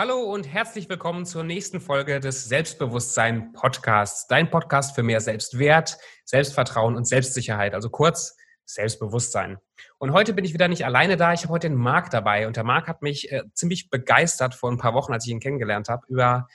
[0.00, 4.28] Hallo und herzlich willkommen zur nächsten Folge des Selbstbewusstsein Podcasts.
[4.28, 7.74] Dein Podcast für mehr Selbstwert, Selbstvertrauen und Selbstsicherheit.
[7.74, 9.58] Also kurz Selbstbewusstsein.
[9.98, 11.32] Und heute bin ich wieder nicht alleine da.
[11.32, 12.46] Ich habe heute den Marc dabei.
[12.46, 15.40] Und der Marc hat mich äh, ziemlich begeistert vor ein paar Wochen, als ich ihn
[15.40, 16.46] kennengelernt habe, über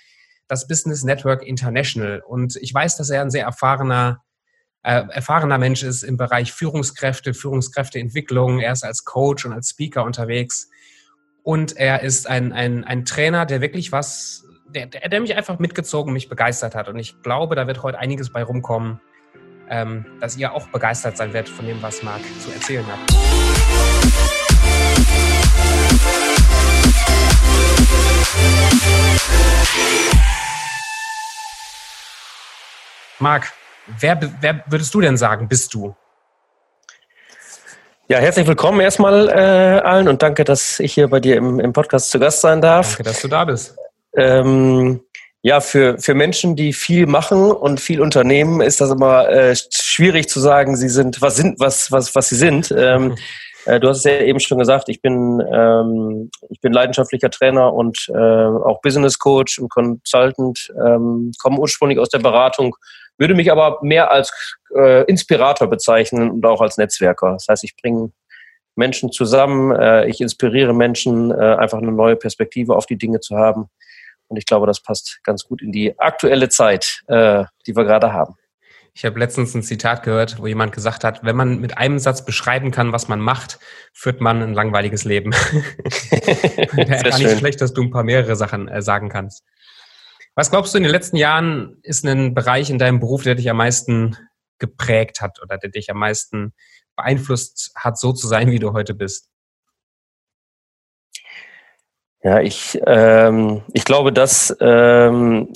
[0.48, 2.23] das Business Network International.
[2.25, 4.23] Und ich weiß, dass er ein sehr erfahrener,
[4.84, 8.62] äh, erfahrener Mensch ist im Bereich Führungskräfte, Führungskräfteentwicklung.
[8.62, 10.70] Er ist als Coach und als Speaker unterwegs.
[11.46, 15.59] Und er ist ein, ein, ein Trainer, der wirklich was, der, der, der mich einfach
[15.59, 16.88] mitgezogen, mich begeistert hat.
[16.88, 19.02] Und ich glaube, da wird heute einiges bei rumkommen,
[19.70, 23.00] ähm, dass ihr auch begeistert sein werdet von dem, was Marc zu erzählen hat.
[33.20, 33.52] Marc,
[34.00, 35.94] wer, wer würdest du denn sagen, bist du?
[38.09, 41.71] Ja, herzlich willkommen erstmal äh, allen und danke, dass ich hier bei dir im, im
[41.71, 42.98] Podcast zu Gast sein darf.
[42.98, 43.77] Danke, dass du da bist.
[44.17, 44.99] Ähm,
[45.41, 50.28] ja, für, für Menschen, die viel machen und viel unternehmen, ist das immer äh, schwierig
[50.28, 52.73] zu sagen, sie sind, was sind, was, was, was sie sind.
[52.78, 53.16] Ähm, mhm.
[53.67, 57.73] äh, du hast es ja eben schon gesagt, ich bin, ähm, ich bin leidenschaftlicher Trainer
[57.73, 62.75] und äh, auch Business Coach und Consultant, ähm, komme ursprünglich aus der Beratung
[63.17, 67.33] würde mich aber mehr als äh, Inspirator bezeichnen und auch als Netzwerker.
[67.33, 68.11] Das heißt, ich bringe
[68.75, 73.38] Menschen zusammen, äh, ich inspiriere Menschen, äh, einfach eine neue Perspektive auf die Dinge zu
[73.38, 73.69] haben.
[74.28, 78.14] Und ich glaube, das passt ganz gut in die aktuelle Zeit, äh, die wir gerade
[78.14, 78.36] haben.
[78.95, 82.25] Ich habe letztens ein Zitat gehört, wo jemand gesagt hat, wenn man mit einem Satz
[82.25, 83.59] beschreiben kann, was man macht,
[83.91, 85.31] führt man ein langweiliges Leben.
[86.73, 89.44] Wäre gar nicht schlecht, dass du ein paar mehrere Sachen äh, sagen kannst.
[90.36, 93.50] Was glaubst du, in den letzten Jahren ist ein Bereich in deinem Beruf, der dich
[93.50, 94.17] am meisten
[94.58, 96.53] geprägt hat oder der dich am meisten
[96.95, 99.30] beeinflusst hat, so zu sein, wie du heute bist?
[102.23, 105.50] Ja, ich, ähm, ich glaube, dass ähm,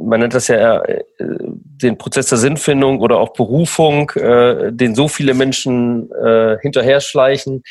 [0.00, 5.06] man nennt das ja äh, den Prozess der Sinnfindung oder auch Berufung, äh, den so
[5.06, 7.62] viele Menschen äh, hinterher schleichen.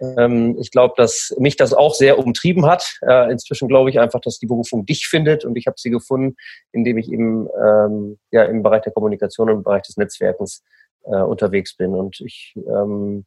[0.00, 2.98] Ähm, ich glaube, dass mich das auch sehr umtrieben hat.
[3.02, 6.36] Äh, inzwischen glaube ich einfach, dass die Berufung dich findet und ich habe sie gefunden,
[6.72, 10.62] indem ich eben ähm, ja, im Bereich der Kommunikation und im Bereich des Netzwerkens
[11.04, 11.94] äh, unterwegs bin.
[11.94, 13.24] Und ich ähm,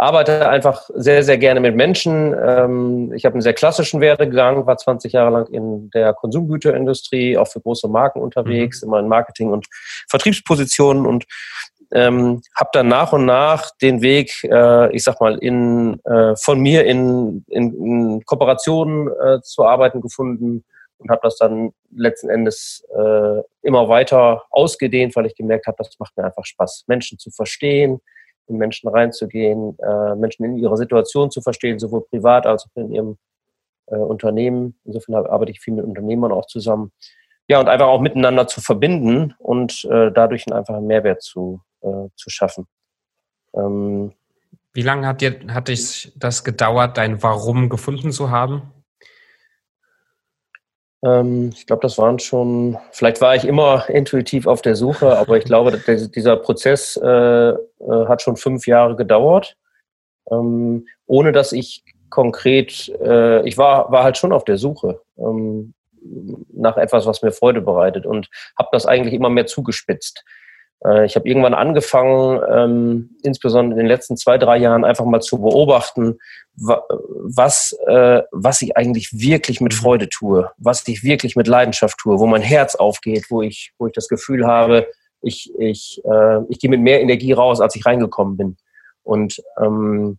[0.00, 2.34] arbeite einfach sehr, sehr gerne mit Menschen.
[2.34, 7.48] Ähm, ich habe einen sehr klassischen Werdegang, war 20 Jahre lang in der Konsumgüterindustrie, auch
[7.48, 8.88] für große Marken unterwegs, mhm.
[8.88, 9.66] immer in Marketing- und
[10.08, 11.26] Vertriebspositionen und
[11.92, 16.60] ähm, habe dann nach und nach den Weg, äh, ich sag mal, in, äh, von
[16.60, 20.64] mir in, in, in Kooperationen äh, zu arbeiten gefunden
[20.98, 25.98] und habe das dann letzten Endes äh, immer weiter ausgedehnt, weil ich gemerkt habe, das
[25.98, 28.00] macht mir einfach Spaß, Menschen zu verstehen,
[28.46, 32.92] in Menschen reinzugehen, äh, Menschen in ihrer Situation zu verstehen, sowohl privat als auch in
[32.92, 33.18] ihrem
[33.86, 34.78] äh, Unternehmen.
[34.84, 36.92] Insofern arbeite ich viel mit Unternehmern auch zusammen.
[37.50, 42.06] Ja, und einfach auch miteinander zu verbinden und äh, dadurch einen einfachen Mehrwert zu, äh,
[42.14, 42.68] zu schaffen.
[43.54, 44.12] Ähm,
[44.72, 48.70] Wie lange hat dir hat dich das gedauert, dein Warum gefunden zu haben?
[51.04, 55.36] Ähm, ich glaube, das waren schon, vielleicht war ich immer intuitiv auf der Suche, aber
[55.36, 55.76] ich glaube,
[56.14, 57.56] dieser Prozess äh, äh,
[58.06, 59.56] hat schon fünf Jahre gedauert,
[60.30, 65.74] ähm, ohne dass ich konkret, äh, ich war, war halt schon auf der Suche ähm,
[66.52, 68.28] nach etwas, was mir Freude bereitet und
[68.58, 70.24] habe das eigentlich immer mehr zugespitzt.
[70.84, 75.20] Äh, ich habe irgendwann angefangen, ähm, insbesondere in den letzten zwei, drei Jahren, einfach mal
[75.20, 76.18] zu beobachten,
[76.56, 79.76] was, äh, was ich eigentlich wirklich mit mhm.
[79.76, 83.86] Freude tue, was ich wirklich mit Leidenschaft tue, wo mein Herz aufgeht, wo ich, wo
[83.86, 84.86] ich das Gefühl habe,
[85.22, 88.56] ich, ich, äh, ich gehe mit mehr Energie raus, als ich reingekommen bin.
[89.02, 90.18] Und ähm,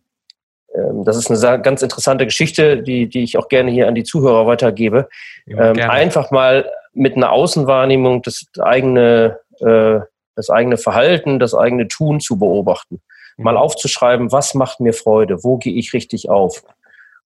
[1.04, 4.46] das ist eine ganz interessante Geschichte, die, die ich auch gerne hier an die Zuhörer
[4.46, 5.08] weitergebe.
[5.46, 10.00] Ja, ähm, einfach mal mit einer Außenwahrnehmung das eigene äh,
[10.34, 13.00] das eigene Verhalten, das eigene Tun zu beobachten.
[13.36, 13.58] Mal mhm.
[13.58, 16.64] aufzuschreiben, was macht mir Freude, wo gehe ich richtig auf.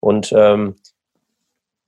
[0.00, 0.76] Und ähm,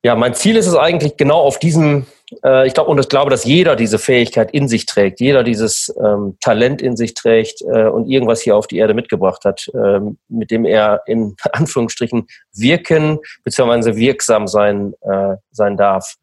[0.02, 3.44] ja, mein Ziel ist es eigentlich genau auf diesem, ich glaube, und ich glaube, dass
[3.44, 8.08] jeder diese Fähigkeit in sich trägt, jeder dieses ähm, Talent in sich trägt äh, und
[8.08, 13.94] irgendwas hier auf die Erde mitgebracht hat, äh, mit dem er in Anführungsstrichen wirken bzw.
[13.94, 16.16] wirksam sein, äh, sein darf.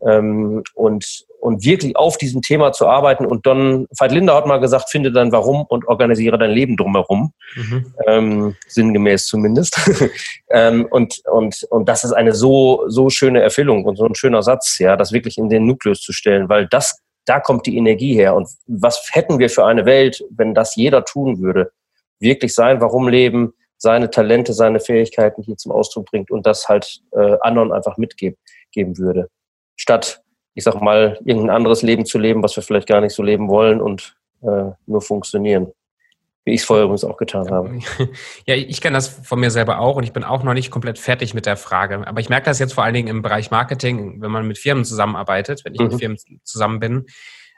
[0.00, 3.26] Ähm, und und wirklich auf diesem Thema zu arbeiten.
[3.26, 7.32] Und Don Veit Linder hat mal gesagt, finde dein Warum und organisiere dein Leben drumherum.
[7.56, 7.94] Mhm.
[8.06, 9.76] Ähm, sinngemäß zumindest.
[10.50, 14.44] ähm, und, und, und das ist eine so, so schöne Erfüllung und so ein schöner
[14.44, 18.14] Satz, ja, das wirklich in den Nukleus zu stellen, weil das, da kommt die Energie
[18.14, 18.36] her.
[18.36, 21.72] Und was hätten wir für eine Welt, wenn das jeder tun würde?
[22.20, 27.00] Wirklich sein Warum leben, seine Talente, seine Fähigkeiten hier zum Ausdruck bringt und das halt
[27.10, 28.38] äh, anderen einfach mitgeben
[28.70, 29.28] geben würde.
[29.76, 30.22] Statt,
[30.54, 33.48] ich sag mal, irgendein anderes Leben zu leben, was wir vielleicht gar nicht so leben
[33.48, 35.72] wollen und äh, nur funktionieren.
[36.44, 37.78] Wie ich es vorher übrigens auch getan habe.
[38.46, 40.98] Ja, ich kenne das von mir selber auch und ich bin auch noch nicht komplett
[40.98, 42.06] fertig mit der Frage.
[42.06, 44.84] Aber ich merke das jetzt vor allen Dingen im Bereich Marketing, wenn man mit Firmen
[44.84, 45.86] zusammenarbeitet, wenn ich mhm.
[45.86, 47.06] mit Firmen zusammen bin,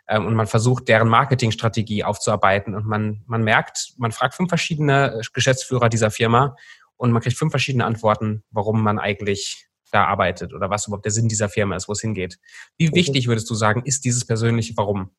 [0.06, 2.74] ähm, und man versucht, deren Marketingstrategie aufzuarbeiten.
[2.74, 6.56] Und man, man merkt, man fragt fünf verschiedene äh, Geschäftsführer dieser Firma
[6.96, 11.12] und man kriegt fünf verschiedene Antworten, warum man eigentlich da arbeitet oder was überhaupt der
[11.12, 12.38] Sinn dieser Firma ist, wo es hingeht.
[12.76, 15.10] Wie wichtig würdest du sagen, ist dieses persönliche Warum?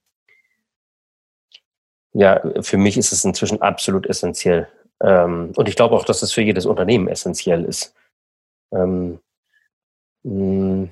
[2.13, 4.67] Ja, für mich ist es inzwischen absolut essentiell.
[5.01, 7.93] Ähm, und ich glaube auch, dass es für jedes Unternehmen essentiell ist.
[8.73, 9.19] Ähm,
[10.23, 10.91] hm,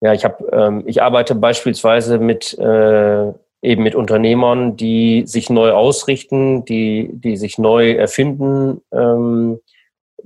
[0.00, 3.32] ja, ich habe, ähm, ich arbeite beispielsweise mit äh,
[3.62, 9.60] eben mit Unternehmern, die sich neu ausrichten, die, die sich neu erfinden, ähm,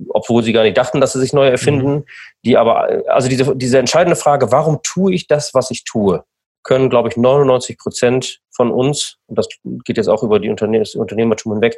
[0.09, 2.05] obwohl sie gar nicht dachten, dass sie sich neu erfinden, mhm.
[2.43, 6.23] die aber, also diese, diese entscheidende Frage, warum tue ich das, was ich tue,
[6.63, 9.47] können, glaube ich, 99 Prozent von uns, und das
[9.85, 11.77] geht jetzt auch über die Unterne das Unternehmertum hinweg,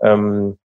[0.00, 0.58] ähm,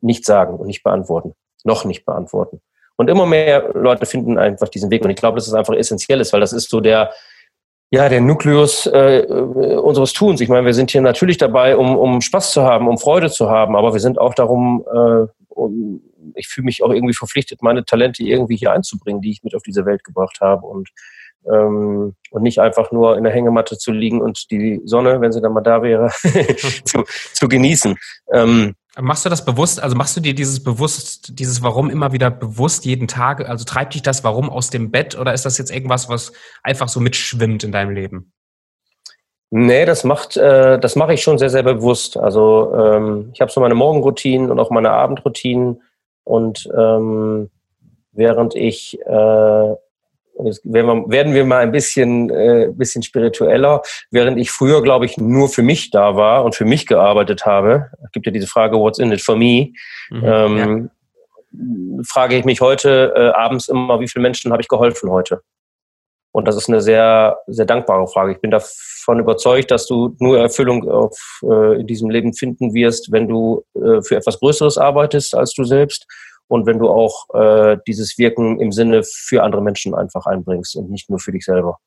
[0.00, 1.34] nicht sagen und nicht beantworten.
[1.64, 2.60] Noch nicht beantworten.
[2.96, 5.04] Und immer mehr Leute finden einfach diesen Weg.
[5.04, 7.12] Und ich glaube, dass es einfach essentiell ist, weil das ist so der,
[7.90, 10.40] ja, der Nukleus äh, unseres Tuns.
[10.40, 13.48] Ich meine, wir sind hier natürlich dabei, um, um Spaß zu haben, um Freude zu
[13.48, 16.02] haben, aber wir sind auch darum, äh, um,
[16.34, 19.62] ich fühle mich auch irgendwie verpflichtet, meine Talente irgendwie hier einzubringen, die ich mit auf
[19.62, 20.88] diese Welt gebracht habe und
[21.50, 25.40] ähm, und nicht einfach nur in der Hängematte zu liegen und die Sonne, wenn sie
[25.40, 26.10] dann mal da wäre,
[26.84, 27.96] zu, zu genießen.
[28.32, 29.80] Ähm, Machst du das bewusst?
[29.80, 33.48] Also machst du dir dieses bewusst, dieses Warum immer wieder bewusst jeden Tag?
[33.48, 36.32] Also treibt dich das Warum aus dem Bett oder ist das jetzt irgendwas, was
[36.62, 38.32] einfach so mitschwimmt in deinem Leben?
[39.50, 42.16] Nee, das macht, äh, das mache ich schon sehr, sehr bewusst.
[42.16, 45.82] Also ähm, ich habe so meine Morgenroutinen und auch meine Abendroutinen
[46.24, 47.50] und ähm,
[48.12, 49.74] während ich äh,
[50.40, 53.82] und jetzt werden wir mal ein bisschen, äh, bisschen spiritueller.
[54.10, 57.90] Während ich früher, glaube ich, nur für mich da war und für mich gearbeitet habe,
[58.12, 59.72] gibt ja diese Frage, what's in it for me,
[60.08, 60.90] mhm, ähm,
[61.52, 62.02] ja.
[62.08, 65.42] frage ich mich heute äh, abends immer, wie vielen Menschen habe ich geholfen heute?
[66.32, 68.32] Und das ist eine sehr, sehr dankbare Frage.
[68.32, 73.10] Ich bin davon überzeugt, dass du nur Erfüllung auf, äh, in diesem Leben finden wirst,
[73.10, 76.06] wenn du äh, für etwas Größeres arbeitest als du selbst
[76.46, 80.90] und wenn du auch äh, dieses Wirken im Sinne für andere Menschen einfach einbringst und
[80.90, 81.78] nicht nur für dich selber.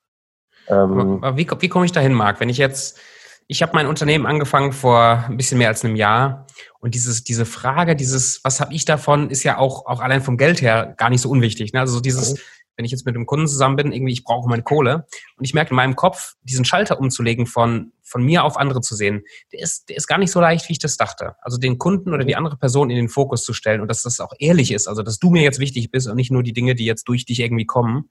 [0.67, 2.41] Ähm, wie, wie komme ich dahin, Marc?
[2.41, 2.99] Wenn ich jetzt,
[3.47, 6.47] ich habe mein Unternehmen angefangen vor ein bisschen mehr als einem Jahr
[6.79, 10.37] und dieses, diese Frage, dieses, was habe ich davon, ist ja auch, auch allein vom
[10.37, 11.71] Geld her gar nicht so unwichtig.
[11.71, 11.79] Ne?
[11.79, 12.39] Also dieses, mhm
[12.75, 15.05] wenn ich jetzt mit einem Kunden zusammen bin, irgendwie, ich brauche meine Kohle.
[15.37, 18.95] Und ich merke in meinem Kopf, diesen Schalter umzulegen von, von mir auf andere zu
[18.95, 21.35] sehen, der ist, der ist gar nicht so leicht, wie ich das dachte.
[21.41, 24.19] Also den Kunden oder die andere Person in den Fokus zu stellen und dass das
[24.19, 26.75] auch ehrlich ist, also dass du mir jetzt wichtig bist und nicht nur die Dinge,
[26.75, 28.09] die jetzt durch dich irgendwie kommen.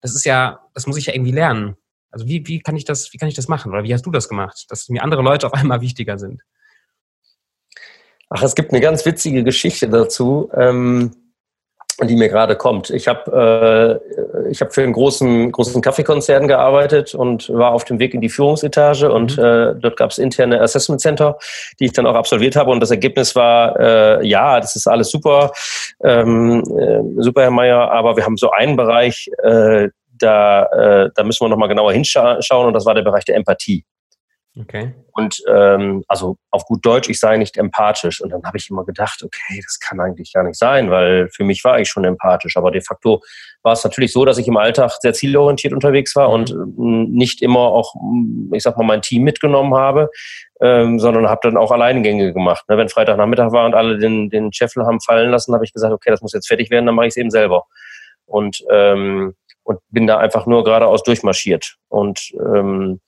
[0.00, 1.76] Das ist ja, das muss ich ja irgendwie lernen.
[2.10, 3.72] Also wie, wie kann ich das, wie kann ich das machen?
[3.72, 4.66] Oder wie hast du das gemacht?
[4.68, 6.42] Dass mir andere Leute auf einmal wichtiger sind?
[8.28, 10.50] Ach, es gibt eine ganz witzige Geschichte dazu.
[10.54, 11.12] Ähm
[12.08, 12.90] die mir gerade kommt.
[12.90, 14.00] Ich habe
[14.44, 18.20] äh, ich habe für einen großen großen Kaffeekonzern gearbeitet und war auf dem Weg in
[18.20, 19.44] die Führungsetage und mhm.
[19.44, 21.38] äh, dort gab es interne Assessment Center,
[21.80, 25.10] die ich dann auch absolviert habe und das Ergebnis war äh, ja, das ist alles
[25.10, 25.52] super,
[26.02, 29.88] ähm, äh, super Herr Meier, aber wir haben so einen Bereich, äh,
[30.18, 33.36] da äh, da müssen wir noch mal genauer hinschauen und das war der Bereich der
[33.36, 33.84] Empathie.
[34.60, 34.92] Okay.
[35.12, 38.20] Und ähm, also auf gut Deutsch, ich sei nicht empathisch.
[38.20, 41.44] Und dann habe ich immer gedacht, okay, das kann eigentlich gar nicht sein, weil für
[41.44, 42.58] mich war ich schon empathisch.
[42.58, 43.22] Aber de facto
[43.62, 46.34] war es natürlich so, dass ich im Alltag sehr zielorientiert unterwegs war mhm.
[46.34, 47.94] und äh, nicht immer auch,
[48.52, 50.10] ich sag mal, mein Team mitgenommen habe,
[50.60, 52.68] ähm, sondern habe dann auch Alleingänge gemacht.
[52.68, 52.76] Ne?
[52.76, 56.10] Wenn Freitagnachmittag war und alle den, den Scheffel haben fallen lassen, habe ich gesagt, okay,
[56.10, 57.64] das muss jetzt fertig werden, dann mache ich es eben selber.
[58.26, 61.76] Und, ähm, und bin da einfach nur geradeaus durchmarschiert.
[61.88, 63.00] Und ähm,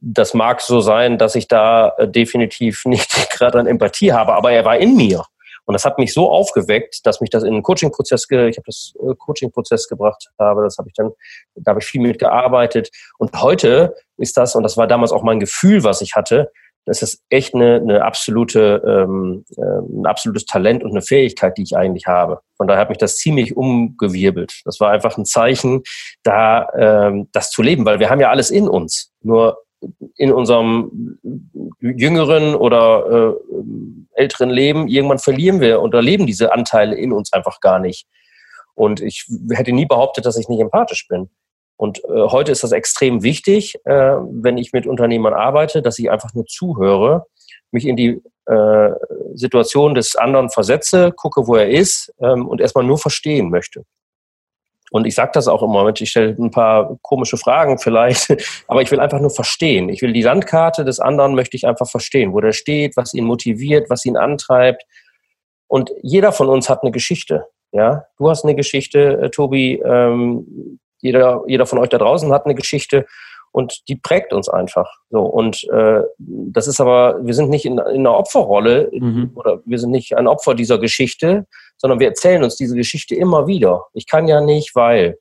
[0.00, 4.52] das mag so sein, dass ich da äh, definitiv nicht gerade an Empathie habe, aber
[4.52, 5.24] er war in mir.
[5.66, 8.92] Und das hat mich so aufgeweckt, dass mich das in einen Coaching-Prozess, ich habe das
[8.98, 11.12] äh, Coaching-Prozess gebracht habe, das habe ich dann,
[11.54, 12.90] da habe ich viel mitgearbeitet.
[13.18, 16.50] Und heute ist das, und das war damals auch mein Gefühl, was ich hatte,
[16.86, 21.62] das ist echt eine, eine absolute, ähm, äh, ein absolutes Talent und eine Fähigkeit, die
[21.62, 22.40] ich eigentlich habe.
[22.56, 24.62] Von daher hat mich das ziemlich umgewirbelt.
[24.64, 25.82] Das war einfach ein Zeichen,
[26.22, 29.12] da ähm, das zu leben, weil wir haben ja alles in uns.
[29.22, 29.58] Nur
[30.16, 31.18] in unserem
[31.80, 37.60] jüngeren oder äh, älteren Leben, irgendwann verlieren wir oder leben diese Anteile in uns einfach
[37.60, 38.06] gar nicht.
[38.74, 41.30] Und ich hätte nie behauptet, dass ich nicht empathisch bin.
[41.76, 46.10] Und äh, heute ist das extrem wichtig, äh, wenn ich mit Unternehmern arbeite, dass ich
[46.10, 47.26] einfach nur zuhöre
[47.72, 48.90] mich in die äh,
[49.34, 53.84] Situation des anderen versetze, gucke, wo er ist ähm, und erstmal nur verstehen möchte.
[54.90, 58.36] Und ich sage das auch im Moment, ich stelle ein paar komische Fragen vielleicht,
[58.68, 59.88] aber ich will einfach nur verstehen.
[59.88, 63.24] Ich will die Landkarte des anderen, möchte ich einfach verstehen, wo der steht, was ihn
[63.24, 64.82] motiviert, was ihn antreibt.
[65.68, 67.46] Und jeder von uns hat eine Geschichte.
[67.72, 69.80] Ja, du hast eine Geschichte, äh, Tobi.
[69.84, 73.06] Ähm, jeder, jeder von euch da draußen hat eine Geschichte
[73.52, 74.90] und die prägt uns einfach.
[75.10, 79.32] So und äh, das ist aber, wir sind nicht in, in einer Opferrolle mhm.
[79.34, 81.46] oder wir sind nicht ein Opfer dieser Geschichte,
[81.80, 83.86] sondern wir erzählen uns diese Geschichte immer wieder.
[83.94, 85.18] Ich kann ja nicht, weil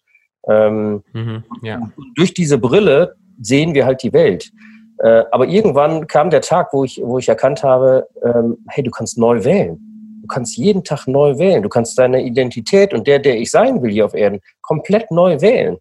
[0.48, 1.44] ähm, mhm.
[1.62, 1.80] ja.
[2.16, 4.51] durch diese Brille sehen wir halt die Welt.
[5.00, 8.92] Äh, aber irgendwann kam der Tag, wo ich, wo ich erkannt habe, ähm, hey, du
[8.92, 9.80] kannst neu wählen.
[10.22, 11.63] Du kannst jeden Tag neu wählen.
[11.63, 15.39] Du kannst deine Identität und der, der ich sein will hier auf Erden, komplett neu
[15.39, 15.78] wählen.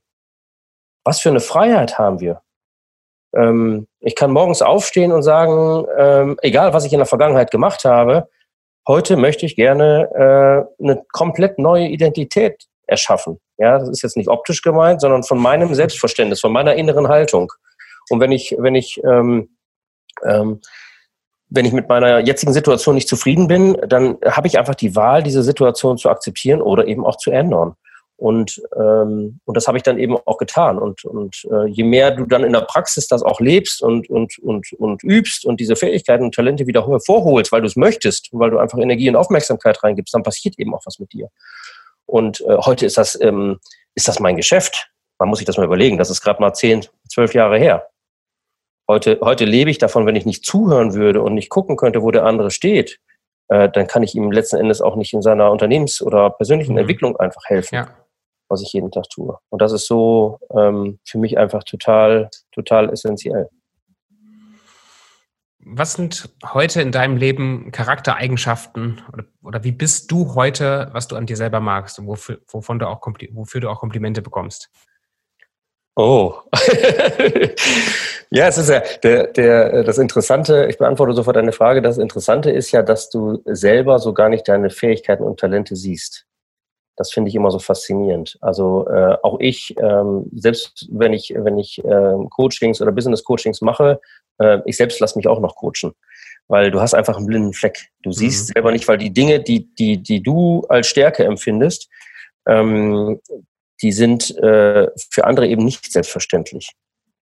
[1.05, 2.41] Was für eine Freiheit haben wir?
[3.35, 7.85] Ähm, ich kann morgens aufstehen und sagen, ähm, egal was ich in der Vergangenheit gemacht
[7.85, 8.29] habe,
[8.89, 10.09] heute möchte ich gerne
[10.81, 13.39] äh, eine komplett neue Identität erschaffen.
[13.59, 17.53] Ja, das ist jetzt nicht optisch gemeint, sondern von meinem Selbstverständnis, von meiner inneren Haltung.
[18.09, 19.51] Und wenn ich, wenn ich, ähm,
[20.25, 20.61] ähm,
[21.51, 25.23] wenn ich mit meiner jetzigen Situation nicht zufrieden bin, dann habe ich einfach die Wahl,
[25.23, 27.75] diese Situation zu akzeptieren oder eben auch zu ändern.
[28.19, 30.77] Und, ähm, und das habe ich dann eben auch getan.
[30.81, 34.37] Und, und äh, je mehr du dann in der Praxis das auch lebst und, und,
[34.41, 38.41] und, und übst und diese Fähigkeiten und Talente wieder hervorholst, weil du es möchtest und
[38.41, 41.29] weil du einfach Energie und Aufmerksamkeit reingibst, dann passiert eben auch was mit dir.
[42.07, 43.61] Und äh, heute ist das, ähm,
[43.95, 44.91] ist das mein Geschäft.
[45.21, 45.97] Man muss sich das mal überlegen.
[45.97, 47.87] Das ist gerade mal zehn, zwölf Jahre her.
[48.89, 52.11] Heute, heute lebe ich davon, wenn ich nicht zuhören würde und nicht gucken könnte, wo
[52.11, 52.99] der andere steht,
[53.47, 56.79] äh, dann kann ich ihm letzten Endes auch nicht in seiner Unternehmens- oder persönlichen mhm.
[56.79, 57.77] Entwicklung einfach helfen.
[57.77, 57.89] Ja
[58.49, 59.39] was ich jeden Tag tue.
[59.51, 63.49] Und das ist so ähm, für mich einfach total, total essentiell.
[65.71, 71.17] Was sind heute in deinem Leben Charaktereigenschaften oder, oder wie bist du heute, was du
[71.17, 73.01] an dir selber magst und wofür, wovon du auch,
[73.33, 74.71] wofür du auch Komplimente bekommst?
[75.99, 76.33] Oh.
[78.31, 82.53] ja, es ist ja der, der, das Interessante, ich beantworte sofort deine Frage, das Interessante
[82.53, 86.28] ist ja, dass du selber so gar nicht deine Fähigkeiten und Talente siehst.
[86.99, 88.37] Das finde ich immer so faszinierend.
[88.41, 93.61] Also äh, auch ich, ähm, selbst wenn ich, wenn ich äh, Coachings oder Business Coachings
[93.61, 94.01] mache,
[94.39, 95.95] äh, ich selbst lasse mich auch noch coachen.
[96.49, 97.89] Weil du hast einfach einen blinden Fleck.
[98.03, 98.53] Du siehst mhm.
[98.55, 101.89] selber nicht, weil die Dinge, die, die, die du als Stärke empfindest,
[102.49, 103.21] ähm,
[103.81, 106.73] die sind äh, für andere eben nicht selbstverständlich.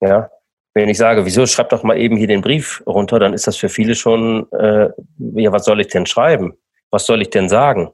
[0.00, 0.30] Ja,
[0.74, 3.56] wenn ich sage, wieso schreib doch mal eben hier den Brief runter, dann ist das
[3.56, 6.54] für viele schon, äh, ja, was soll ich denn schreiben?
[6.90, 7.92] Was soll ich denn sagen?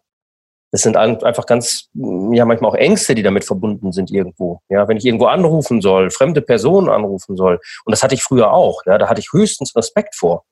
[0.73, 4.61] Das sind einfach ganz, ja, manchmal auch Ängste, die damit verbunden sind irgendwo.
[4.68, 7.61] Ja, wenn ich irgendwo anrufen soll, fremde Personen anrufen soll.
[7.85, 8.82] Und das hatte ich früher auch.
[8.85, 10.44] Ja, da hatte ich höchstens Respekt vor.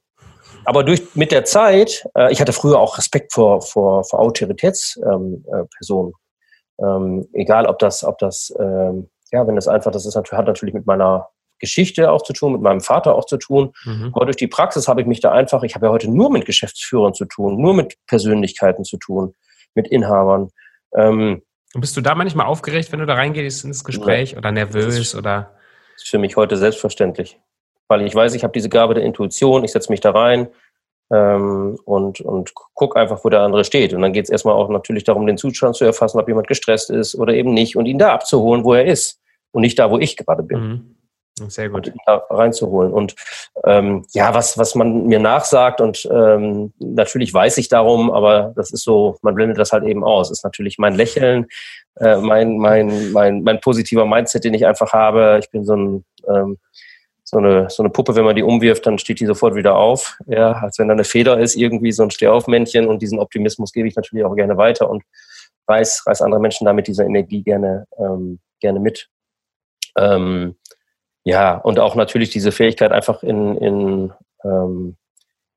[0.64, 5.42] Aber durch, mit der Zeit, äh, ich hatte früher auch Respekt vor, vor, vor Autoritätspersonen.
[5.82, 6.14] Ähm,
[6.78, 10.38] äh, ähm, egal, ob das, ob das, ähm, ja, wenn das einfach, das ist natürlich,
[10.38, 11.28] hat natürlich mit meiner
[11.58, 13.72] Geschichte auch zu tun, mit meinem Vater auch zu tun.
[13.84, 14.12] Mhm.
[14.14, 16.46] Aber durch die Praxis habe ich mich da einfach, ich habe ja heute nur mit
[16.46, 19.34] Geschäftsführern zu tun, nur mit Persönlichkeiten zu tun
[19.74, 20.50] mit Inhabern.
[20.94, 21.42] Ähm,
[21.74, 24.38] und bist du da manchmal aufgeregt, wenn du da reingehst ins Gespräch ja.
[24.38, 25.50] oder nervös das ist, oder?
[25.94, 27.40] Das ist für mich heute selbstverständlich,
[27.88, 29.64] weil ich weiß, ich habe diese Gabe der Intuition.
[29.64, 30.48] Ich setze mich da rein
[31.12, 33.92] ähm, und und guck einfach, wo der andere steht.
[33.92, 36.90] Und dann geht es erstmal auch natürlich darum, den Zustand zu erfassen, ob jemand gestresst
[36.90, 39.20] ist oder eben nicht und ihn da abzuholen, wo er ist
[39.52, 40.60] und nicht da, wo ich gerade bin.
[40.60, 40.96] Mhm.
[41.48, 41.92] Sehr gut.
[42.06, 42.92] Reinzuholen.
[42.92, 43.16] Und
[43.64, 48.70] ähm, ja, was, was man mir nachsagt, und ähm, natürlich weiß ich darum, aber das
[48.70, 50.30] ist so, man blendet das halt eben aus.
[50.30, 51.46] Ist natürlich mein Lächeln,
[51.96, 55.40] äh, mein, mein, mein, mein positiver Mindset, den ich einfach habe.
[55.42, 56.58] Ich bin so ein ähm,
[57.24, 60.18] so eine, so eine Puppe, wenn man die umwirft, dann steht die sofort wieder auf.
[60.26, 63.88] Ja, als wenn da eine Feder ist, irgendwie so ein Stehaufmännchen und diesen Optimismus gebe
[63.88, 65.02] ich natürlich auch gerne weiter und
[65.66, 69.08] reiß, reiß andere Menschen damit dieser Energie gerne, ähm, gerne mit.
[69.96, 70.56] Ähm,
[71.24, 74.12] ja, und auch natürlich diese Fähigkeit, einfach in, in,
[74.44, 74.96] ähm,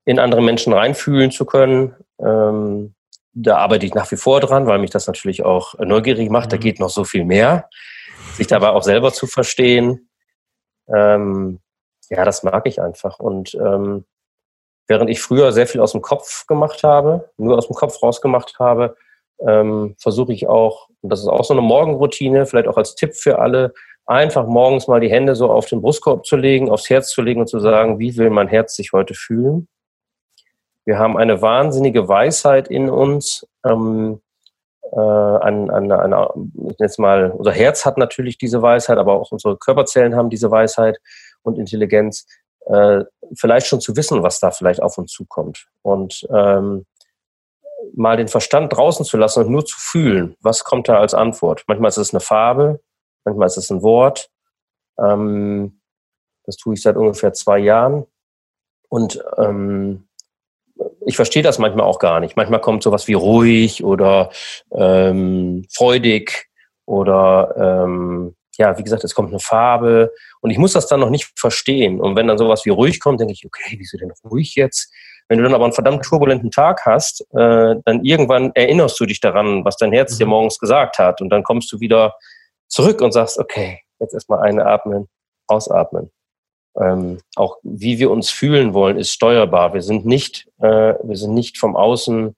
[0.06, 1.94] in andere Menschen reinfühlen zu können.
[2.18, 2.94] Ähm,
[3.34, 6.52] da arbeite ich nach wie vor dran, weil mich das natürlich auch neugierig macht.
[6.52, 6.60] Da mhm.
[6.60, 7.68] geht noch so viel mehr.
[8.32, 10.08] Sich dabei auch selber zu verstehen.
[10.88, 11.60] Ähm,
[12.08, 13.18] ja, das mag ich einfach.
[13.18, 14.06] Und ähm,
[14.86, 18.58] während ich früher sehr viel aus dem Kopf gemacht habe, nur aus dem Kopf rausgemacht
[18.58, 18.96] habe,
[19.46, 23.14] ähm, versuche ich auch, und das ist auch so eine Morgenroutine, vielleicht auch als Tipp
[23.14, 23.74] für alle,
[24.08, 27.40] einfach morgens mal die Hände so auf den Brustkorb zu legen, aufs Herz zu legen
[27.40, 29.68] und zu sagen, wie will mein Herz sich heute fühlen?
[30.84, 33.46] Wir haben eine wahnsinnige Weisheit in uns.
[33.64, 34.22] Ähm,
[34.92, 39.58] äh, an, an, an, jetzt mal, unser Herz hat natürlich diese Weisheit, aber auch unsere
[39.58, 40.98] Körperzellen haben diese Weisheit
[41.42, 42.26] und Intelligenz.
[42.66, 45.66] äh, vielleicht schon zu wissen, was da vielleicht auf uns zukommt.
[45.82, 46.86] Und ähm,
[47.94, 51.64] mal den Verstand draußen zu lassen und nur zu fühlen, was kommt da als Antwort.
[51.66, 52.80] Manchmal ist es eine Farbe,
[53.28, 54.30] manchmal ist es ein Wort.
[54.98, 55.80] Ähm,
[56.44, 58.06] das tue ich seit ungefähr zwei Jahren.
[58.88, 60.08] Und ähm,
[61.04, 62.36] ich verstehe das manchmal auch gar nicht.
[62.36, 64.30] Manchmal kommt sowas wie ruhig oder
[64.72, 66.48] ähm, freudig
[66.86, 71.10] oder ähm, ja, wie gesagt, es kommt eine Farbe und ich muss das dann noch
[71.10, 72.00] nicht verstehen.
[72.00, 74.92] Und wenn dann sowas wie ruhig kommt, denke ich, okay, wieso denn ruhig jetzt?
[75.28, 79.20] Wenn du dann aber einen verdammt turbulenten Tag hast, äh, dann irgendwann erinnerst du dich
[79.20, 80.18] daran, was dein Herz mhm.
[80.18, 81.20] dir morgens gesagt hat.
[81.20, 82.14] Und dann kommst du wieder
[82.68, 85.08] zurück und sagst, okay, jetzt erstmal einatmen,
[85.46, 86.10] ausatmen.
[86.80, 89.74] Ähm, auch wie wir uns fühlen wollen, ist steuerbar.
[89.74, 92.36] Wir sind nicht, äh, wir sind nicht vom Außen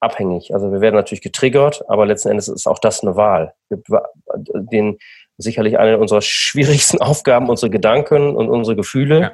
[0.00, 0.52] abhängig.
[0.52, 3.54] Also wir werden natürlich getriggert, aber letzten Endes ist auch das eine Wahl.
[3.70, 4.98] Den,
[5.38, 9.32] sicherlich eine unserer schwierigsten Aufgaben, unsere Gedanken und unsere Gefühle ja.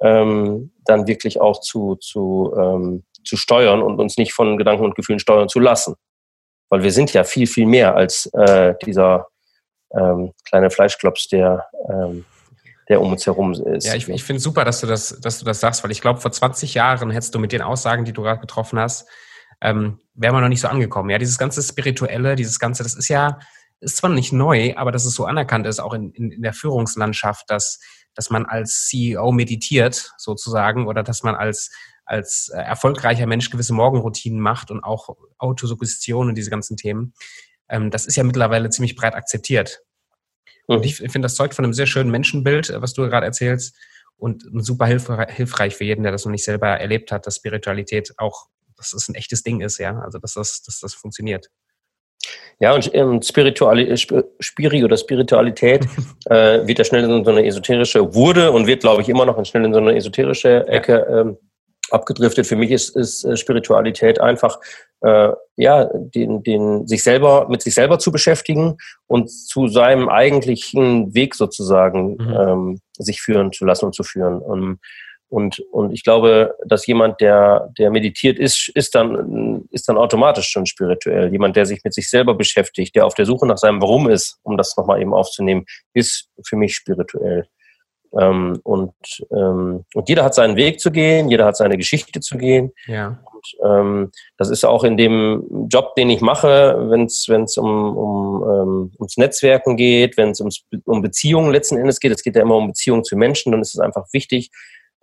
[0.00, 4.94] ähm, dann wirklich auch zu, zu, ähm, zu steuern und uns nicht von Gedanken und
[4.94, 5.94] Gefühlen steuern zu lassen.
[6.68, 9.28] Weil wir sind ja viel, viel mehr als äh, dieser
[9.98, 12.24] ähm, kleine Fleischklops, der, ähm,
[12.88, 13.86] der um uns herum ist.
[13.86, 16.20] Ja, ich, ich finde super, dass du das, dass du das sagst, weil ich glaube,
[16.20, 19.08] vor 20 Jahren hättest du mit den Aussagen, die du gerade getroffen hast,
[19.60, 21.10] ähm, wäre man noch nicht so angekommen.
[21.10, 23.38] Ja, dieses ganze Spirituelle, dieses ganze, das ist ja,
[23.80, 26.52] ist zwar nicht neu, aber dass es so anerkannt ist, auch in, in, in der
[26.52, 27.80] Führungslandschaft, dass,
[28.14, 31.70] dass man als CEO meditiert sozusagen oder dass man als,
[32.04, 37.14] als äh, erfolgreicher Mensch gewisse Morgenroutinen macht und auch Autosuggestion und diese ganzen Themen.
[37.68, 39.80] Ähm, das ist ja mittlerweile ziemlich breit akzeptiert.
[40.68, 40.76] Mhm.
[40.76, 43.76] Und ich finde das zeugt von einem sehr schönen Menschenbild, äh, was du gerade erzählst
[44.16, 48.46] und super hilfreich für jeden, der das noch nicht selber erlebt hat, dass Spiritualität auch,
[48.76, 51.48] dass das ein echtes Ding ist, ja, also dass das, dass das funktioniert.
[52.60, 53.96] Ja, und ähm, Spirituali äh,
[54.38, 55.86] Spiri oder Spiritualität
[56.26, 59.44] äh, wird ja schnell in so eine esoterische, wurde und wird, glaube ich, immer noch
[59.44, 61.38] schnell in so eine esoterische Ecke ähm,
[61.92, 62.46] abgedriftet.
[62.46, 64.58] Für mich ist, ist äh, Spiritualität einfach,
[65.02, 71.14] äh, ja, den, den, sich selber, mit sich selber zu beschäftigen und zu seinem eigentlichen
[71.14, 72.36] Weg sozusagen mhm.
[72.38, 74.40] ähm, sich führen zu lassen und zu führen.
[74.40, 74.78] Und,
[75.28, 80.48] und, und ich glaube, dass jemand, der, der meditiert ist, ist dann, ist dann automatisch
[80.48, 81.32] schon spirituell.
[81.32, 84.38] Jemand, der sich mit sich selber beschäftigt, der auf der Suche nach seinem Warum ist,
[84.42, 87.46] um das nochmal eben aufzunehmen, ist für mich spirituell.
[88.18, 88.94] Ähm, und,
[89.30, 92.72] ähm, und jeder hat seinen Weg zu gehen, jeder hat seine Geschichte zu gehen.
[92.86, 93.18] Ja.
[93.32, 98.42] Und, ähm, das ist auch in dem Job, den ich mache, wenn es um, um,
[98.42, 100.40] ähm, ums Netzwerken geht, wenn es
[100.84, 102.12] um Beziehungen letzten Endes geht.
[102.12, 104.50] Es geht ja immer um Beziehungen zu Menschen, dann ist es einfach wichtig,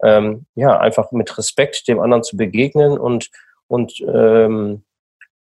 [0.04, 3.30] ähm, ja, einfach mit Respekt dem anderen zu begegnen und,
[3.68, 4.84] und ähm,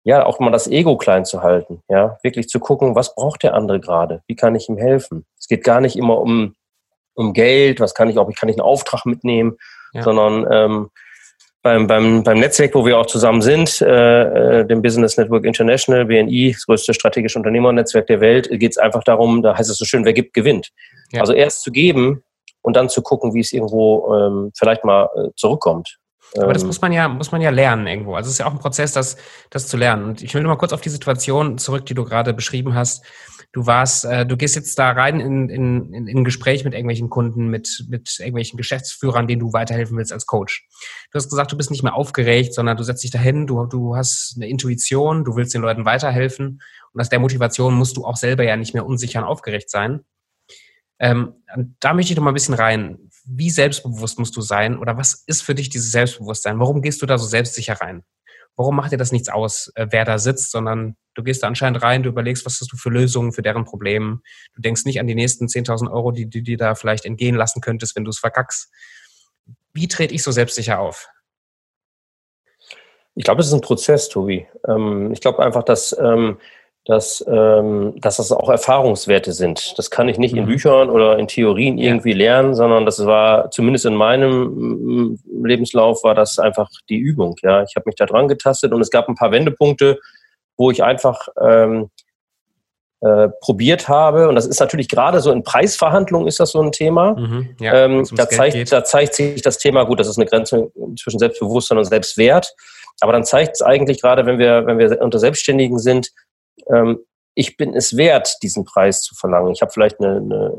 [0.05, 3.55] ja, auch mal das Ego klein zu halten, ja, wirklich zu gucken, was braucht der
[3.55, 5.25] andere gerade, wie kann ich ihm helfen.
[5.39, 6.55] Es geht gar nicht immer um,
[7.15, 9.57] um Geld, was kann ich, ob ich kann ich einen Auftrag mitnehmen,
[9.93, 10.03] ja.
[10.03, 10.91] sondern ähm,
[11.63, 16.05] beim, beim, beim Netzwerk, wo wir auch zusammen sind, äh, äh dem Business Network International,
[16.05, 19.85] BNI, das größte strategische Unternehmernetzwerk der Welt, geht es einfach darum, da heißt es so
[19.85, 20.71] schön, wer gibt, gewinnt.
[21.13, 21.21] Ja.
[21.21, 22.23] Also erst zu geben,
[22.65, 25.99] und dann zu gucken, wie es irgendwo ähm, vielleicht mal äh, zurückkommt.
[26.37, 28.15] Aber das ähm, muss man ja, muss man ja lernen irgendwo.
[28.15, 29.17] Also es ist ja auch ein Prozess, das,
[29.51, 30.05] das zu lernen.
[30.05, 33.05] Und ich will nur mal kurz auf die Situation zurück, die du gerade beschrieben hast.
[33.55, 37.09] Du warst, äh, du gehst jetzt da rein in, in, in, in Gespräch mit irgendwelchen
[37.09, 40.67] Kunden, mit, mit irgendwelchen Geschäftsführern, denen du weiterhelfen willst als Coach.
[41.13, 43.95] Du hast gesagt, du bist nicht mehr aufgeregt, sondern du setzt dich dahin, du, du
[43.95, 46.63] hast eine Intuition, du willst den Leuten weiterhelfen.
[46.93, 50.01] Und aus der Motivation musst du auch selber ja nicht mehr unsicher und aufgeregt sein.
[50.99, 51.35] Ähm,
[51.79, 52.99] da möchte ich noch mal ein bisschen rein.
[53.25, 56.59] Wie selbstbewusst musst du sein oder was ist für dich dieses Selbstbewusstsein?
[56.59, 58.03] Warum gehst du da so selbstsicher rein?
[58.57, 61.83] Warum macht dir das nichts aus, äh, wer da sitzt, sondern du gehst da anscheinend
[61.83, 64.21] rein, du überlegst, was hast du für Lösungen für deren Probleme.
[64.55, 67.61] Du denkst nicht an die nächsten 10.000 Euro, die du dir da vielleicht entgehen lassen
[67.61, 68.71] könntest, wenn du es verkackst.
[69.73, 71.09] Wie trete ich so selbstsicher auf?
[73.17, 74.47] Ich glaube, es ist ein Prozess, Tobi.
[74.67, 76.39] Ähm, ich glaube einfach, dass ähm,
[76.87, 79.79] dass, ähm, dass das auch Erfahrungswerte sind.
[79.79, 80.49] Das kann ich nicht in mhm.
[80.49, 86.15] Büchern oder in Theorien irgendwie lernen, sondern das war zumindest in meinem mm, Lebenslauf war
[86.15, 87.37] das einfach die Übung.
[87.43, 89.99] Ja, ich habe mich da dran getastet und es gab ein paar Wendepunkte,
[90.59, 91.89] wo ich einfach ähm,
[93.01, 94.29] äh, probiert habe.
[94.29, 97.15] Und das ist natürlich gerade so in Preisverhandlungen ist das so ein Thema.
[97.15, 100.71] Mhm, ja, ähm, da, zeigt, da zeigt sich das Thema, gut, das ist eine Grenze
[100.99, 102.55] zwischen Selbstbewusstsein und Selbstwert.
[103.01, 106.11] Aber dann zeigt es eigentlich gerade, wenn wir, wenn wir unter Selbstständigen sind,
[106.71, 106.99] ähm,
[107.35, 109.53] ich bin es wert, diesen Preis zu verlangen.
[109.53, 110.53] Ich habe vielleicht eine, eine,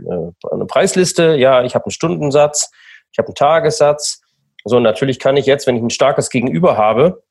[0.00, 2.70] eine, eine, Preisliste, ja, ich habe einen Stundensatz,
[3.12, 4.20] ich habe einen Tagessatz.
[4.64, 7.22] So, natürlich kann ich jetzt, wenn ich ein starkes Gegenüber habe,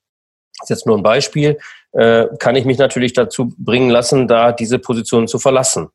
[0.59, 1.57] das ist jetzt nur ein Beispiel,
[1.93, 5.89] äh, kann ich mich natürlich dazu bringen lassen, da diese Position zu verlassen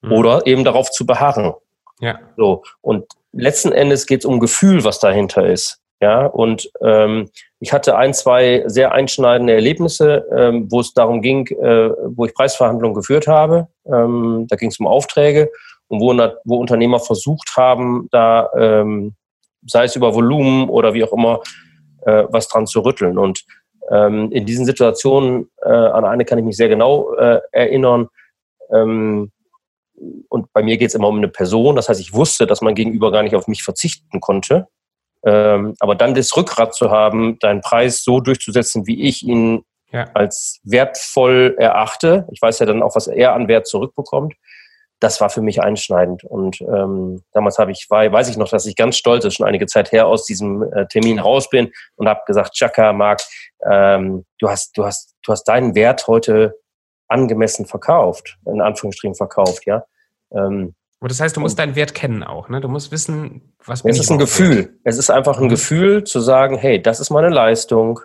[0.00, 0.12] mhm.
[0.12, 1.54] oder eben darauf zu beharren.
[2.00, 2.18] Ja.
[2.36, 5.80] So, und letzten Endes geht es um Gefühl, was dahinter ist.
[6.02, 11.46] Ja, und ähm, ich hatte ein, zwei sehr einschneidende Erlebnisse, ähm, wo es darum ging,
[11.48, 13.68] äh, wo ich Preisverhandlungen geführt habe.
[13.84, 15.50] Ähm, da ging es um Aufträge
[15.88, 19.14] und wo, wo Unternehmer versucht haben, da ähm,
[19.66, 21.40] sei es über Volumen oder wie auch immer,
[22.06, 23.18] äh, was dran zu rütteln.
[23.18, 23.44] Und
[23.90, 28.08] ähm, in diesen Situationen, äh, an eine kann ich mich sehr genau äh, erinnern,
[28.72, 29.32] ähm,
[30.28, 31.76] und bei mir geht es immer um eine Person.
[31.76, 34.66] Das heißt, ich wusste, dass mein Gegenüber gar nicht auf mich verzichten konnte.
[35.24, 40.06] Ähm, aber dann das Rückgrat zu haben, deinen Preis so durchzusetzen, wie ich ihn ja.
[40.14, 42.26] als wertvoll erachte.
[42.32, 44.34] Ich weiß ja dann auch, was er an Wert zurückbekommt.
[44.98, 46.24] Das war für mich einschneidend.
[46.24, 49.46] Und ähm, damals habe ich, war, weiß ich noch, dass ich ganz stolz, ist schon
[49.46, 53.22] einige Zeit her, aus diesem äh, Termin raus bin und habe gesagt, Chaka, Marc,
[53.68, 56.54] ähm, du hast, du hast, du hast deinen Wert heute
[57.08, 59.84] angemessen verkauft, in Anführungsstrichen verkauft, ja.
[60.32, 62.60] Ähm, aber das heißt, du musst deinen Wert kennen auch, ne?
[62.60, 64.56] Du musst wissen, was bin Es ist ein Gefühl.
[64.56, 64.70] Wert.
[64.84, 65.50] Es ist einfach ein mhm.
[65.50, 68.00] Gefühl zu sagen, hey, das ist meine Leistung.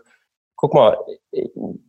[0.56, 0.98] Guck mal,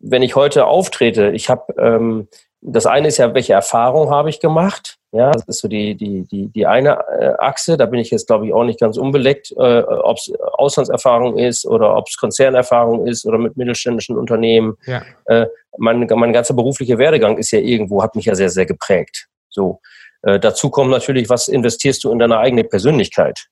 [0.00, 2.28] wenn ich heute auftrete, ich habe ähm,
[2.68, 4.98] das eine ist ja, welche Erfahrung habe ich gemacht?
[5.12, 7.76] Ja, das ist so die, die, die, die eine äh, Achse.
[7.76, 11.64] Da bin ich jetzt, glaube ich, auch nicht ganz unbeleckt, äh, ob es Auslandserfahrung ist
[11.64, 14.76] oder ob es Konzernerfahrung ist oder mit mittelständischen Unternehmen.
[14.86, 15.02] Ja.
[15.26, 15.46] Äh,
[15.78, 19.28] mein, mein ganzer beruflicher Werdegang ist ja irgendwo, hat mich ja sehr, sehr geprägt.
[19.48, 19.80] So.
[20.26, 23.46] Äh, dazu kommt natürlich, was investierst du in deine eigene Persönlichkeit?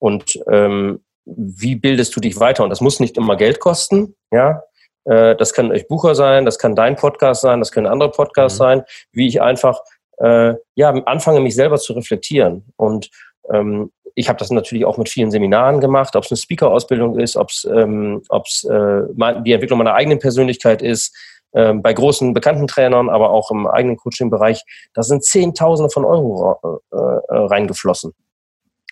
[0.00, 2.64] Und ähm, wie bildest du dich weiter?
[2.64, 4.62] Und das muss nicht immer Geld kosten, ja.
[5.04, 8.58] Äh, das kann euch Bucher sein, das kann dein Podcast sein, das können andere Podcasts
[8.58, 8.62] mhm.
[8.62, 9.78] sein, wie ich einfach
[10.18, 12.64] äh, ja anfange, mich selber zu reflektieren.
[12.76, 13.10] Und
[13.52, 17.36] ähm, ich habe das natürlich auch mit vielen Seminaren gemacht, ob es eine Speaker-Ausbildung ist,
[17.36, 19.02] ob es ähm, ob's, äh,
[19.44, 21.14] die Entwicklung meiner eigenen Persönlichkeit ist,
[21.52, 24.62] bei großen bekannten Trainern, aber auch im eigenen Coaching-Bereich,
[24.94, 28.12] da sind Zehntausende von Euro äh, äh, reingeflossen.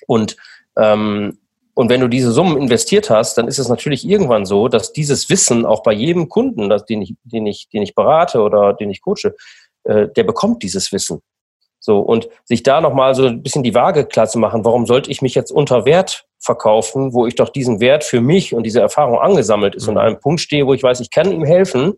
[0.06, 0.36] Und,
[0.76, 1.38] ähm,
[1.74, 5.30] und wenn du diese Summen investiert hast, dann ist es natürlich irgendwann so, dass dieses
[5.30, 8.90] Wissen auch bei jedem Kunden, das, den, ich, den, ich, den ich berate oder den
[8.90, 9.34] ich coache,
[9.84, 11.20] äh, der bekommt dieses Wissen.
[11.80, 15.10] So, und sich da nochmal so ein bisschen die Waage klar zu machen, warum sollte
[15.10, 18.80] ich mich jetzt unter Wert verkaufen, wo ich doch diesen Wert für mich und diese
[18.80, 19.90] Erfahrung angesammelt ist mhm.
[19.90, 21.94] und an einem Punkt stehe, wo ich weiß, ich kann ihm helfen,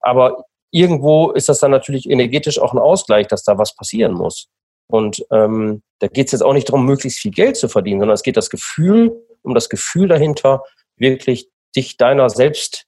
[0.00, 4.48] aber irgendwo ist das dann natürlich energetisch auch ein Ausgleich, dass da was passieren muss.
[4.86, 8.14] Und ähm, da geht es jetzt auch nicht darum, möglichst viel Geld zu verdienen, sondern
[8.14, 10.62] es geht das Gefühl, um das Gefühl dahinter,
[10.96, 12.86] wirklich dich deiner selbst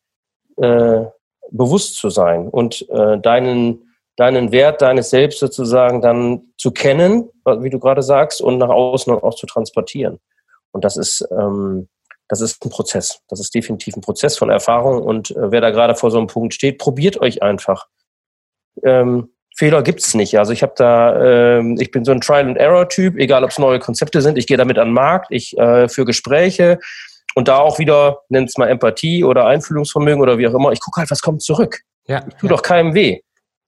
[0.56, 1.04] äh,
[1.50, 7.70] bewusst zu sein und äh, deinen, deinen Wert deines Selbst sozusagen dann zu kennen, wie
[7.70, 10.18] du gerade sagst, und nach außen auch zu transportieren.
[10.72, 11.88] Und das ist, ähm,
[12.32, 13.20] das ist ein Prozess.
[13.28, 15.02] Das ist definitiv ein Prozess von Erfahrung.
[15.02, 17.88] Und äh, wer da gerade vor so einem Punkt steht, probiert euch einfach.
[18.82, 20.38] Ähm, Fehler gibt's nicht.
[20.38, 24.22] Also ich habe da, ähm, ich bin so ein Trial-and-Error-Typ, egal ob es neue Konzepte
[24.22, 26.78] sind, ich gehe damit an den Markt, ich äh, für Gespräche
[27.34, 30.80] und da auch wieder, nennt es mal Empathie oder Einfühlungsvermögen oder wie auch immer, ich
[30.80, 31.80] gucke halt, was kommt zurück.
[32.06, 32.56] Ja, ich tue ja.
[32.56, 33.20] doch keinem weh.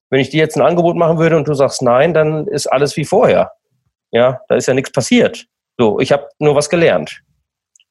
[0.09, 2.97] Wenn ich dir jetzt ein Angebot machen würde und du sagst nein, dann ist alles
[2.97, 3.53] wie vorher.
[4.11, 5.45] Ja, da ist ja nichts passiert.
[5.77, 7.24] So, ich habe nur was gelernt.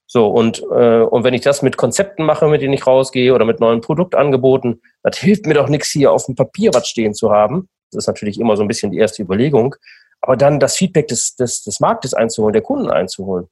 [0.06, 3.46] So, und, äh, und wenn ich das mit Konzepten mache, mit denen ich rausgehe oder
[3.46, 7.32] mit neuen Produktangeboten, das hilft mir doch nichts, hier auf dem Papier was stehen zu
[7.32, 7.70] haben.
[7.92, 9.76] Das ist natürlich immer so ein bisschen die erste Überlegung.
[10.22, 13.48] Aber dann das Feedback des, des, des Marktes einzuholen, der Kunden einzuholen.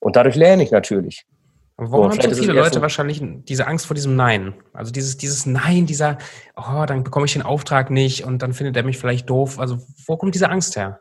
[0.00, 1.24] Und dadurch lerne ich natürlich.
[1.76, 4.54] Aber warum so, haben so viele Leute wahrscheinlich diese Angst vor diesem Nein?
[4.72, 6.18] Also dieses, dieses Nein, dieser,
[6.56, 9.58] oh, dann bekomme ich den Auftrag nicht und dann findet er mich vielleicht doof.
[9.58, 11.00] Also wo kommt diese Angst her?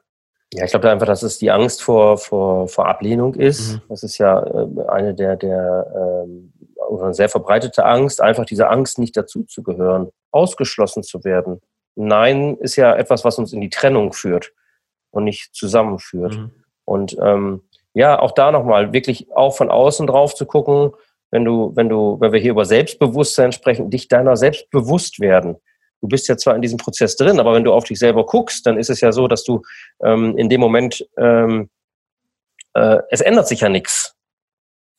[0.55, 3.73] Ja, ich glaube einfach, dass es die Angst vor, vor, vor Ablehnung ist.
[3.73, 3.81] Mhm.
[3.89, 6.53] Das ist ja äh, eine der, der ähm,
[6.89, 11.61] oder eine sehr verbreitete Angst, einfach diese Angst, nicht dazuzugehören, ausgeschlossen zu werden.
[11.95, 14.51] Nein ist ja etwas, was uns in die Trennung führt
[15.11, 16.35] und nicht zusammenführt.
[16.35, 16.51] Mhm.
[16.85, 17.63] Und ähm,
[17.93, 20.91] ja, auch da nochmal wirklich auch von außen drauf zu gucken,
[21.31, 25.57] wenn du, wenn du, wenn wir hier über Selbstbewusstsein sprechen, dich deiner selbst bewusst werden
[26.03, 28.67] du bist ja zwar in diesem Prozess drin, aber wenn du auf dich selber guckst,
[28.67, 29.61] dann ist es ja so, dass du
[30.03, 31.69] ähm, in dem Moment, ähm,
[32.73, 34.13] äh, es ändert sich ja nichts.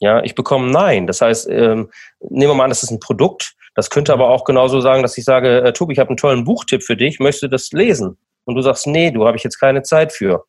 [0.01, 1.07] Ja, ich bekomme Nein.
[1.07, 1.91] Das heißt, ähm,
[2.21, 3.55] nehmen wir mal an, das ist ein Produkt.
[3.75, 6.45] Das könnte aber auch genauso sagen, dass ich sage, äh, Tobi, ich habe einen tollen
[6.45, 8.17] Buchtipp für dich, möchtest du das lesen?
[8.45, 10.45] Und du sagst, nee, du habe ich jetzt keine Zeit für.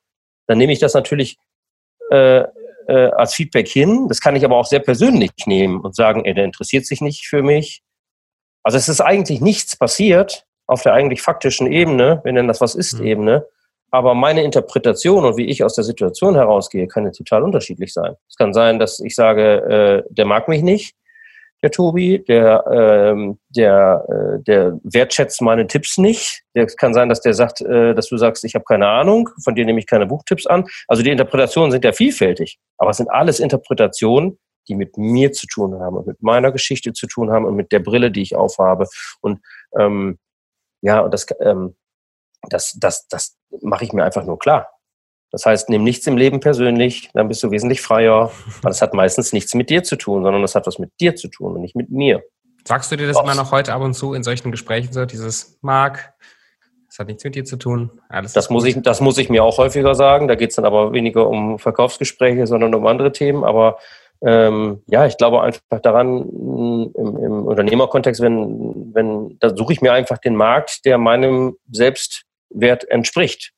[0.47, 1.37] Dann nehme ich das natürlich
[2.11, 2.43] äh,
[2.87, 4.07] äh, als Feedback hin.
[4.07, 7.27] Das kann ich aber auch sehr persönlich nehmen und sagen, ey, der interessiert sich nicht
[7.27, 7.83] für mich,
[8.65, 12.73] also es ist eigentlich nichts passiert auf der eigentlich faktischen Ebene, wenn denn das was
[12.73, 13.06] ist, mhm.
[13.06, 13.45] Ebene.
[13.91, 18.15] Aber meine Interpretation und wie ich aus der Situation herausgehe, kann ja total unterschiedlich sein.
[18.28, 20.95] Es kann sein, dass ich sage, äh, der mag mich nicht,
[21.62, 26.41] der Tobi, der, ähm, der, äh, der wertschätzt meine Tipps nicht.
[26.56, 29.54] Der kann sein, dass der sagt, äh, dass du sagst, ich habe keine Ahnung, von
[29.54, 30.65] dir nehme ich keine Buchtipps an.
[30.88, 35.47] Also die Interpretationen sind ja vielfältig, aber es sind alles Interpretationen, die mit mir zu
[35.47, 38.36] tun haben und mit meiner Geschichte zu tun haben und mit der Brille, die ich
[38.36, 38.88] aufhabe.
[39.21, 39.39] Und
[39.78, 40.17] ähm,
[40.82, 41.75] ja, und das, ähm,
[42.49, 44.69] das, das, das mache ich mir einfach nur klar.
[45.32, 48.32] Das heißt, nimm nichts im Leben persönlich, dann bist du wesentlich freier.
[48.62, 51.15] Weil das hat meistens nichts mit dir zu tun, sondern das hat was mit dir
[51.15, 52.23] zu tun und nicht mit mir.
[52.67, 53.25] Sagst du dir das Oft.
[53.25, 56.13] immer noch heute ab und zu in solchen Gesprächen so, dieses Mark,
[56.88, 58.01] das hat nichts mit dir zu tun.
[58.08, 60.30] Alles das, muss ich, das muss ich mir auch häufiger sagen.
[60.30, 63.43] Da geht es dann aber weniger um Verkaufsgespräche, sondern um andere Themen.
[63.43, 63.78] Aber
[64.21, 69.93] ähm, ja, ich glaube einfach daran, im, im Unternehmerkontext, wenn, wenn, da suche ich mir
[69.93, 73.54] einfach den Markt, der meinem Selbstwert entspricht.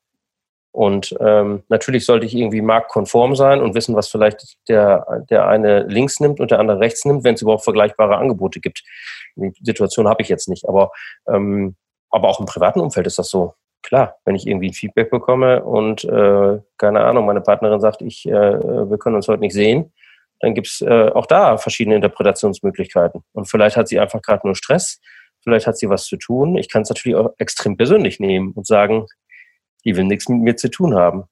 [0.70, 5.82] Und ähm, natürlich sollte ich irgendwie marktkonform sein und wissen, was vielleicht der, der eine
[5.84, 8.84] links nimmt und der andere rechts nimmt, wenn es überhaupt vergleichbare Angebote gibt.
[9.36, 10.68] Die Situation habe ich jetzt nicht.
[10.68, 10.90] Aber,
[11.26, 11.74] ähm,
[12.10, 13.54] aber auch im privaten Umfeld ist das so.
[13.82, 18.28] Klar, wenn ich irgendwie ein Feedback bekomme und äh, keine Ahnung, meine Partnerin sagt, ich,
[18.28, 19.92] äh, wir können uns heute nicht sehen,
[20.40, 23.22] dann gibt es äh, auch da verschiedene Interpretationsmöglichkeiten.
[23.32, 25.00] Und vielleicht hat sie einfach gerade nur Stress,
[25.42, 26.56] vielleicht hat sie was zu tun.
[26.56, 29.06] Ich kann es natürlich auch extrem persönlich nehmen und sagen,
[29.84, 31.24] die will nichts mit mir zu tun haben.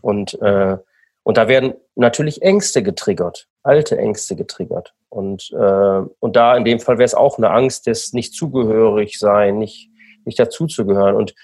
[0.00, 0.76] Und, äh,
[1.22, 4.94] und da werden natürlich Ängste getriggert, alte Ängste getriggert.
[5.08, 9.18] Und, äh, und da in dem Fall wäre es auch eine Angst des nicht zugehörig
[9.18, 9.90] sein, nicht,
[10.24, 11.16] nicht dazuzugehören.
[11.16, 11.34] Und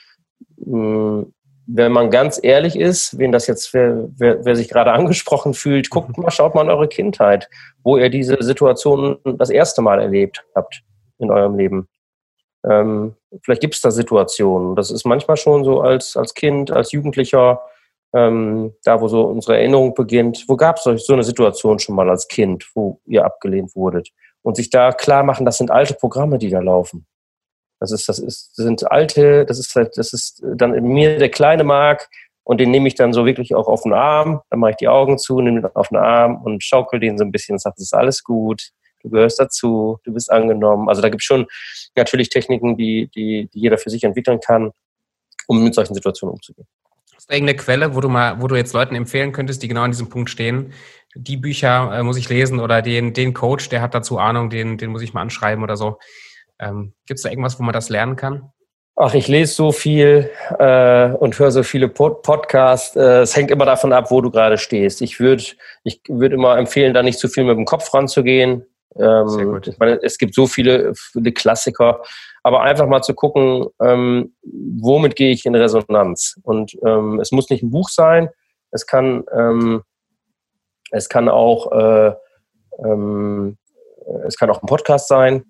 [0.57, 1.35] mh, mm,
[1.67, 5.91] wenn man ganz ehrlich ist, wen das jetzt, wer, wer, wer sich gerade angesprochen fühlt,
[5.91, 7.49] guckt mal, schaut mal in eure Kindheit,
[7.83, 10.83] wo ihr diese Situation das erste Mal erlebt habt
[11.19, 11.89] in eurem Leben.
[12.65, 14.77] Ähm, vielleicht gibt es da Situationen.
[14.77, 17.63] Das ist manchmal schon so als, als Kind, als Jugendlicher,
[18.13, 20.45] ähm, da wo so unsere Erinnerung beginnt.
[20.49, 24.11] Wo gab es euch so eine Situation schon mal als Kind, wo ihr abgelehnt wurdet?
[24.43, 27.07] Und sich da klar machen, das sind alte Programme, die da laufen.
[27.81, 31.29] Das ist, das ist, das sind alte, das ist, das ist dann in mir der
[31.29, 32.09] kleine Mark
[32.45, 34.41] und den nehme ich dann so wirklich auch auf den Arm.
[34.51, 37.25] Dann mache ich die Augen zu, nehme den auf den Arm und schaukel den so
[37.25, 38.71] ein bisschen und sage, es ist alles gut,
[39.03, 40.89] du gehörst dazu, du bist angenommen.
[40.89, 41.47] Also da gibt es schon
[41.97, 44.71] natürlich Techniken, die, die, die jeder für sich entwickeln kann,
[45.47, 46.67] um mit solchen Situationen umzugehen.
[47.15, 49.83] Hast du irgendeine Quelle, wo du mal, wo du jetzt Leuten empfehlen könntest, die genau
[49.83, 50.73] an diesem Punkt stehen?
[51.15, 54.77] Die Bücher äh, muss ich lesen oder den, den Coach, der hat dazu Ahnung, den,
[54.79, 55.99] den muss ich mal anschreiben oder so.
[56.59, 58.51] Ähm, Gibt es da irgendwas, wo man das lernen kann?
[58.99, 62.97] Ach, ich lese so viel äh, und höre so viele Pod Podcasts.
[62.97, 65.03] Äh, es hängt immer davon ab, wo du gerade stehst.
[65.03, 65.43] Ich würde
[65.85, 68.65] ich würd immer empfehlen, da nicht zu viel mit dem Kopf ranzugehen.
[68.99, 69.67] Ähm, Sehr gut.
[69.67, 72.03] Ich meine, es gibt so viele, viele Klassiker,
[72.43, 76.41] aber einfach mal zu gucken, ähm, womit gehe ich in Resonanz.
[76.43, 78.31] Und ähm, es muss nicht ein Buch sein,
[78.71, 79.83] es kann, ähm,
[80.91, 82.15] es kann auch, äh,
[82.79, 83.59] ähm,
[84.27, 85.45] es kann auch ein Podcast sein.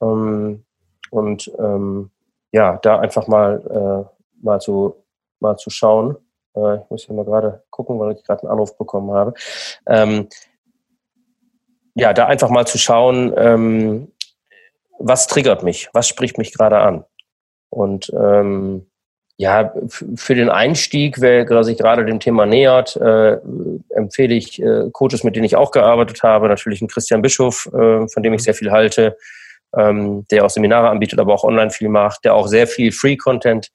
[0.00, 0.64] Ähm,
[1.10, 2.10] und ähm,
[2.52, 5.04] ja, da einfach mal, äh, mal, zu,
[5.40, 6.16] mal zu schauen.
[6.54, 9.34] Äh, ich muss hier mal gerade gucken, weil ich gerade einen Anruf bekommen habe.
[9.86, 10.28] Ähm,
[11.94, 14.12] ja, da einfach mal zu schauen, ähm,
[14.98, 17.04] was triggert mich, was spricht mich gerade an.
[17.70, 18.86] Und ähm,
[19.36, 23.38] ja, für den Einstieg, wer sich gerade dem Thema nähert, äh,
[23.90, 26.48] empfehle ich äh, Coaches, mit denen ich auch gearbeitet habe.
[26.48, 29.16] Natürlich einen Christian Bischof, äh, von dem ich sehr viel halte
[29.76, 33.70] ähm, der auch Seminare anbietet, aber auch online viel macht, der auch sehr viel Free-Content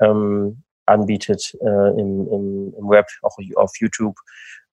[0.00, 4.16] ähm, anbietet äh, im, im, im, Web, auch auf YouTube.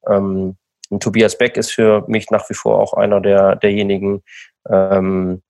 [0.08, 0.58] Ähm,
[1.00, 4.24] Tobias Beck ist für mich nach wie vor auch einer der, derjenigen.
[4.70, 5.42] Ähm,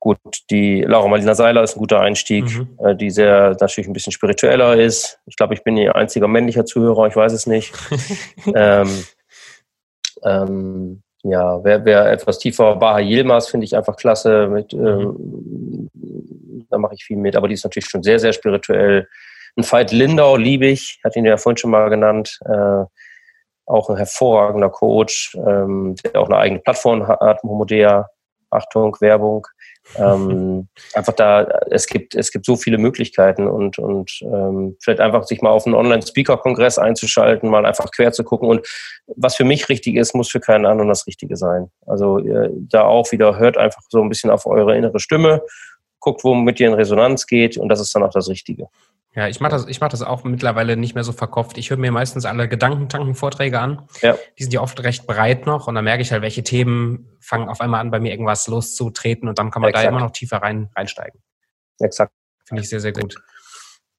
[0.00, 0.18] gut,
[0.50, 2.78] die Laura Marlina Seiler ist ein guter Einstieg, mhm.
[2.78, 5.18] äh, die sehr natürlich ein bisschen spiritueller ist.
[5.26, 7.72] Ich glaube, ich bin ihr einziger männlicher Zuhörer, ich weiß es nicht.
[8.54, 9.04] ähm,
[10.22, 14.46] ähm, ja, wer, wer etwas tiefer, Baha Yilmaz finde ich einfach klasse.
[14.46, 14.86] Mit, mhm.
[14.86, 19.08] ähm, da mache ich viel mit, aber die ist natürlich schon sehr, sehr spirituell.
[19.56, 22.38] Ein Veit Lindau liebe ich, hat ihn ja vorhin schon mal genannt.
[22.44, 22.84] Äh,
[23.66, 28.08] auch ein hervorragender Coach, ähm, der auch eine eigene Plattform hat, Homodea.
[28.50, 29.46] Achtung, Werbung.
[29.96, 35.24] Ähm, einfach da, es gibt, es gibt so viele Möglichkeiten und, und ähm, vielleicht einfach
[35.24, 38.48] sich mal auf einen Online-Speaker-Kongress einzuschalten, mal einfach quer zu gucken.
[38.48, 38.66] Und
[39.16, 41.70] was für mich richtig ist, muss für keinen anderen das Richtige sein.
[41.86, 45.42] Also äh, da auch wieder hört einfach so ein bisschen auf eure innere Stimme,
[46.04, 48.68] guckt, womit ihr in Resonanz geht und das ist dann auch das Richtige.
[49.16, 51.56] Ja, ich mache das, ich mach das auch mittlerweile nicht mehr so verkopft.
[51.56, 53.88] Ich höre mir meistens alle Gedankentanken-Vorträge an.
[54.02, 54.18] Ja.
[54.38, 57.48] Die sind ja oft recht breit noch und dann merke ich halt, welche Themen fangen
[57.48, 59.86] auf einmal an, bei mir irgendwas loszutreten und dann kann man Exakt.
[59.86, 61.22] da immer noch tiefer rein, reinsteigen.
[61.78, 62.12] Exakt.
[62.44, 63.14] Finde ich sehr, sehr gut.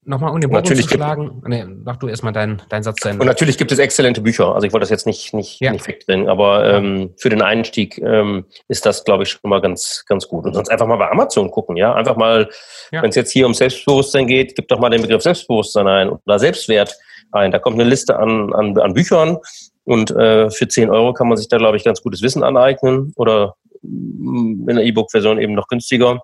[0.06, 3.10] Nochmal um den Bogen natürlich zu schlagen, nee, mach du erstmal deinen dein Satz zu
[3.10, 3.22] Ende.
[3.22, 4.54] Und natürlich gibt es exzellente Bücher.
[4.54, 5.72] Also ich wollte das jetzt nicht, nicht, ja.
[5.72, 10.06] nicht wegdrehen, aber ähm, für den Einstieg ähm, ist das, glaube ich, schon mal ganz,
[10.08, 10.46] ganz gut.
[10.46, 11.94] Und sonst einfach mal bei Amazon gucken, ja.
[11.94, 12.50] Einfach mal,
[12.91, 13.02] ja.
[13.02, 16.39] wenn es jetzt hier um Selbstbewusstsein geht, gib doch mal den Begriff Selbstbewusstsein ein oder
[16.39, 16.96] Selbstwert
[17.32, 17.52] ein.
[17.52, 19.38] Da kommt eine Liste an, an, an Büchern
[19.84, 23.13] und äh, für 10 Euro kann man sich da, glaube ich, ganz gutes Wissen aneignen
[23.15, 26.22] oder mm, in der E-Book-Version eben noch günstiger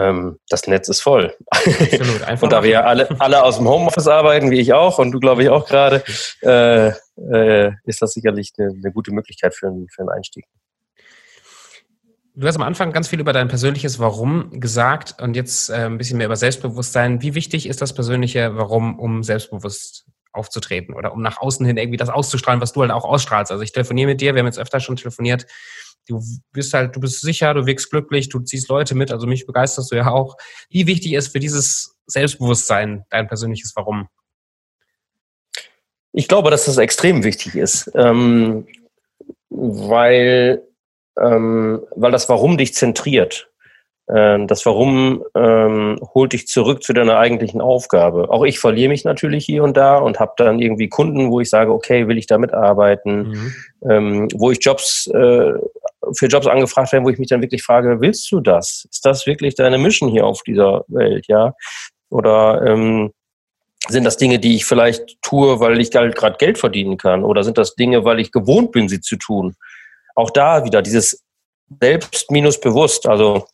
[0.00, 1.34] ähm, das Netz ist voll.
[1.46, 4.98] Absolut, einfach und da wir ja alle, alle aus dem Homeoffice arbeiten, wie ich auch
[4.98, 6.02] und du glaube ich auch gerade,
[6.42, 6.88] äh,
[7.32, 10.44] äh, ist das sicherlich eine, eine gute Möglichkeit für, einen, für einen Einstieg.
[12.34, 15.98] Du hast am Anfang ganz viel über dein persönliches Warum gesagt und jetzt äh, ein
[15.98, 17.20] bisschen mehr über Selbstbewusstsein.
[17.20, 21.96] Wie wichtig ist das persönliche Warum, um selbstbewusst aufzutreten oder um nach außen hin irgendwie
[21.96, 23.50] das auszustrahlen, was du halt auch ausstrahlst?
[23.50, 25.46] Also ich telefoniere mit dir, wir haben jetzt öfter schon telefoniert
[26.08, 29.46] du bist halt, du bist sicher, du wirkst glücklich, du ziehst Leute mit, also mich
[29.46, 30.36] begeisterst du ja auch.
[30.70, 34.08] Wie wichtig ist für dieses Selbstbewusstsein dein persönliches Warum?
[36.12, 38.66] Ich glaube, dass das extrem wichtig ist, ähm,
[39.50, 40.62] weil,
[41.20, 43.48] ähm, weil das Warum dich zentriert.
[44.10, 48.30] Ähm, das Warum ähm, holt dich zurück zu deiner eigentlichen Aufgabe.
[48.30, 51.50] Auch ich verliere mich natürlich hier und da und habe dann irgendwie Kunden, wo ich
[51.50, 53.54] sage, okay, will ich da mitarbeiten, mhm.
[53.90, 55.52] ähm, wo ich Jobs äh,
[56.16, 58.86] für Jobs angefragt werden, wo ich mich dann wirklich frage, willst du das?
[58.90, 61.54] Ist das wirklich deine Mission hier auf dieser Welt, ja?
[62.10, 63.12] Oder ähm,
[63.88, 67.24] sind das Dinge, die ich vielleicht tue, weil ich halt gerade Geld verdienen kann?
[67.24, 69.54] Oder sind das Dinge, weil ich gewohnt bin, sie zu tun?
[70.14, 71.22] Auch da wieder dieses
[71.80, 73.46] Selbst minus bewusst, also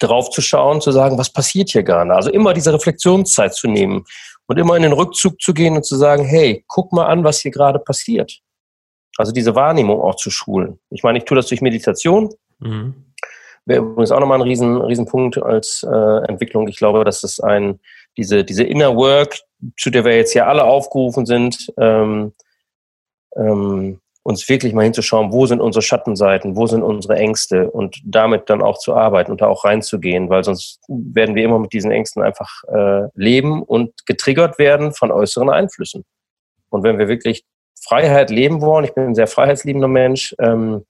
[0.00, 2.14] drauf zu schauen, zu sagen, was passiert hier gerade?
[2.14, 4.04] Also immer diese Reflexionszeit zu nehmen
[4.46, 7.40] und immer in den Rückzug zu gehen und zu sagen, hey, guck mal an, was
[7.40, 8.40] hier gerade passiert.
[9.18, 10.78] Also diese Wahrnehmung auch zu schulen.
[10.90, 12.30] Ich meine, ich tue das durch Meditation.
[12.58, 12.94] Mhm.
[13.64, 16.68] Wäre übrigens auch nochmal ein riesen, riesen Punkt als äh, Entwicklung.
[16.68, 17.80] Ich glaube, dass es ein,
[18.16, 19.38] diese, diese Inner Work,
[19.76, 22.32] zu der wir jetzt ja alle aufgerufen sind, ähm,
[23.34, 28.50] ähm, uns wirklich mal hinzuschauen, wo sind unsere Schattenseiten, wo sind unsere Ängste und damit
[28.50, 31.92] dann auch zu arbeiten und da auch reinzugehen, weil sonst werden wir immer mit diesen
[31.92, 36.04] Ängsten einfach äh, leben und getriggert werden von äußeren Einflüssen.
[36.70, 37.44] Und wenn wir wirklich
[37.80, 40.84] Freiheit leben wollen, ich bin ein sehr freiheitsliebender Mensch, ähm,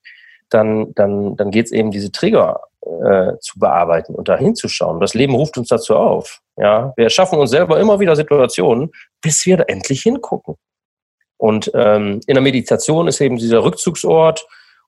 [0.48, 5.00] dann, dann, dann geht es eben, diese Trigger äh, zu bearbeiten und da hinzuschauen.
[5.00, 6.40] Das Leben ruft uns dazu auf.
[6.56, 6.92] Ja?
[6.96, 10.54] Wir schaffen uns selber immer wieder Situationen, bis wir da endlich hingucken.
[11.36, 14.46] Und ähm, in der Meditation ist eben dieser Rückzugsort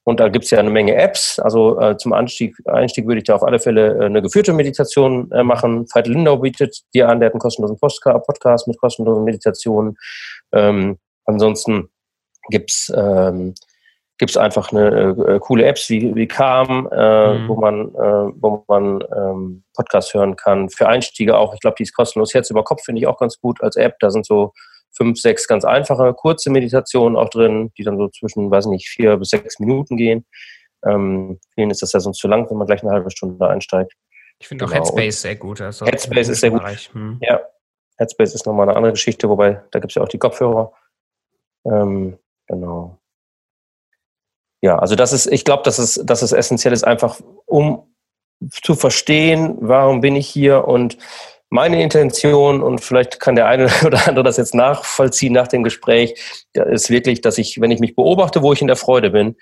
[0.09, 1.39] und da gibt es ja eine Menge Apps.
[1.39, 5.31] Also äh, zum Einstieg, Einstieg würde ich da auf alle Fälle äh, eine geführte Meditation
[5.33, 5.87] äh, machen.
[5.93, 9.99] Veit Lindau bietet dir an, der hat einen kostenlosen Podcast mit kostenlosen Meditationen.
[10.53, 10.97] Ähm,
[11.29, 11.89] ansonsten
[12.51, 13.55] gibt's ähm,
[14.19, 17.49] gibt's einfach eine äh, coole Apps wie, wie Calm, äh, mhm.
[17.49, 20.69] wo man, äh, wo man ähm, Podcast hören kann.
[20.69, 22.35] Für Einstiege auch, ich glaube, die ist kostenlos.
[22.35, 23.97] Herz über Kopf finde ich auch ganz gut als App.
[24.01, 24.53] Da sind so
[24.91, 29.17] fünf, sechs ganz einfache, kurze Meditationen auch drin, die dann so zwischen, weiß nicht, vier
[29.17, 30.27] bis sechs Minuten gehen.
[30.85, 33.93] Ähm, vielen ist das ja sonst zu lang, wenn man gleich eine halbe Stunde einsteigt.
[34.41, 34.77] Ich finde genau.
[34.77, 35.61] auch Headspace sehr gut.
[35.61, 36.63] Also Headspace ist sehr gut.
[36.93, 37.19] Hm.
[37.21, 37.41] Ja,
[37.99, 40.73] Headspace ist nochmal eine andere Geschichte, wobei da gibt es ja auch die Kopfhörer.
[41.65, 42.99] Ähm, genau.
[44.61, 47.95] Ja, also das ist, ich glaube, dass es, dass es essentiell ist, einfach um
[48.51, 50.99] zu verstehen, warum bin ich hier und
[51.51, 56.21] meine Intention, und vielleicht kann der eine oder andere das jetzt nachvollziehen nach dem Gespräch,
[56.53, 59.37] ist wirklich, dass ich, wenn ich mich beobachte, wo ich in der Freude bin,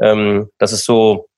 [0.00, 1.28] ähm, das ist so,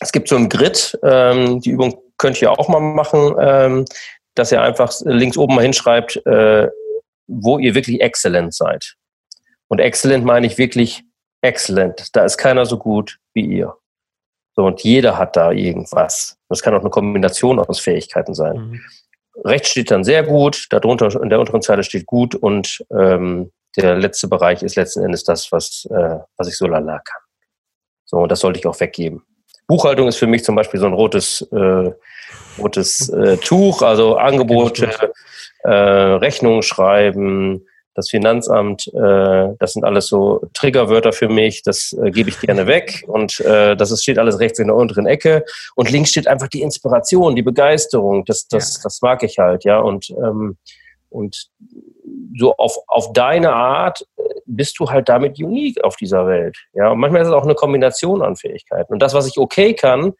[0.00, 3.84] es gibt so einen Grid, ähm, die Übung könnt ihr auch mal machen, ähm,
[4.34, 6.68] dass ihr einfach links oben mal hinschreibt, äh,
[7.26, 8.96] wo ihr wirklich exzellent seid.
[9.74, 11.02] Und exzellent meine ich wirklich
[11.40, 12.14] exzellent.
[12.14, 13.74] Da ist keiner so gut wie ihr.
[14.54, 16.38] So, und jeder hat da irgendwas.
[16.48, 18.56] Das kann auch eine Kombination aus Fähigkeiten sein.
[18.56, 18.80] Mhm.
[19.44, 23.96] Rechts steht dann sehr gut, darunter in der unteren Zeile steht gut und ähm, der
[23.96, 27.22] letzte Bereich ist letzten Endes das, was, äh, was ich so lala kann.
[28.04, 29.24] So, und das sollte ich auch weggeben.
[29.66, 31.90] Buchhaltung ist für mich zum Beispiel so ein rotes, äh,
[32.60, 35.12] rotes äh, Tuch, also Angebote,
[35.64, 42.10] äh, Rechnungen schreiben, das Finanzamt, äh, das sind alles so Triggerwörter für mich, das äh,
[42.10, 45.44] gebe ich gerne weg und äh, das ist, steht alles rechts in der unteren Ecke
[45.76, 48.80] und links steht einfach die Inspiration, die Begeisterung, das, das, ja.
[48.84, 50.56] das mag ich halt, ja und ähm,
[51.08, 51.48] und
[52.36, 56.90] so auf, auf deine Art äh, bist du halt damit unique auf dieser Welt, ja
[56.90, 60.14] und manchmal ist es auch eine Kombination an Fähigkeiten und das, was ich okay kann,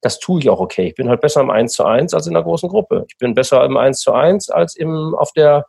[0.00, 0.88] das tue ich auch okay.
[0.88, 3.06] Ich bin halt besser im 1 zu 1 als in einer großen Gruppe.
[3.08, 5.64] Ich bin besser im 1 zu 1 als im, auf der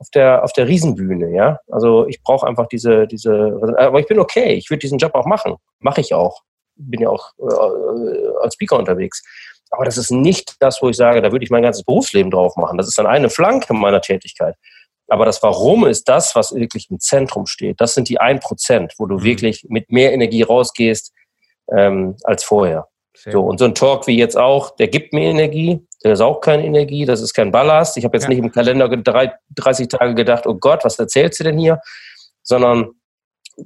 [0.00, 1.60] auf der, auf der Riesenbühne, ja.
[1.70, 5.26] Also ich brauche einfach diese, diese, aber ich bin okay, ich würde diesen Job auch
[5.26, 5.56] machen.
[5.78, 6.42] Mache ich auch.
[6.74, 9.22] Bin ja auch äh, als Speaker unterwegs.
[9.70, 12.56] Aber das ist nicht das, wo ich sage, da würde ich mein ganzes Berufsleben drauf
[12.56, 12.78] machen.
[12.78, 14.56] Das ist dann eine Flanke meiner Tätigkeit.
[15.08, 17.80] Aber das Warum ist das, was wirklich im Zentrum steht.
[17.80, 19.24] Das sind die ein Prozent, wo du mhm.
[19.24, 21.12] wirklich mit mehr Energie rausgehst
[21.76, 22.88] ähm, als vorher.
[23.14, 26.44] Sehr so, und so ein Talk wie jetzt auch, der gibt mir Energie, der saugt
[26.44, 27.96] keine Energie, das ist kein Ballast.
[27.96, 28.30] Ich habe jetzt ja.
[28.30, 31.80] nicht im Kalender 30 Tage gedacht, oh Gott, was erzählst du denn hier?
[32.42, 32.90] Sondern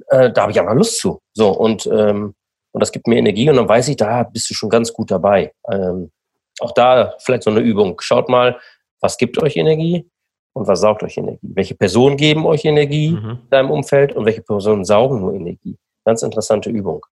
[0.09, 1.21] äh, da habe ich einfach Lust zu.
[1.33, 2.35] So, und, ähm,
[2.71, 5.11] und das gibt mir Energie und dann weiß ich, da bist du schon ganz gut
[5.11, 5.53] dabei.
[5.71, 6.11] Ähm,
[6.59, 7.99] auch da vielleicht so eine Übung.
[8.01, 8.59] Schaut mal,
[8.99, 10.09] was gibt euch Energie
[10.53, 11.39] und was saugt euch Energie?
[11.53, 13.29] Welche Personen geben euch Energie mhm.
[13.29, 15.77] in deinem Umfeld und welche Personen saugen nur Energie?
[16.05, 17.05] Ganz interessante Übung.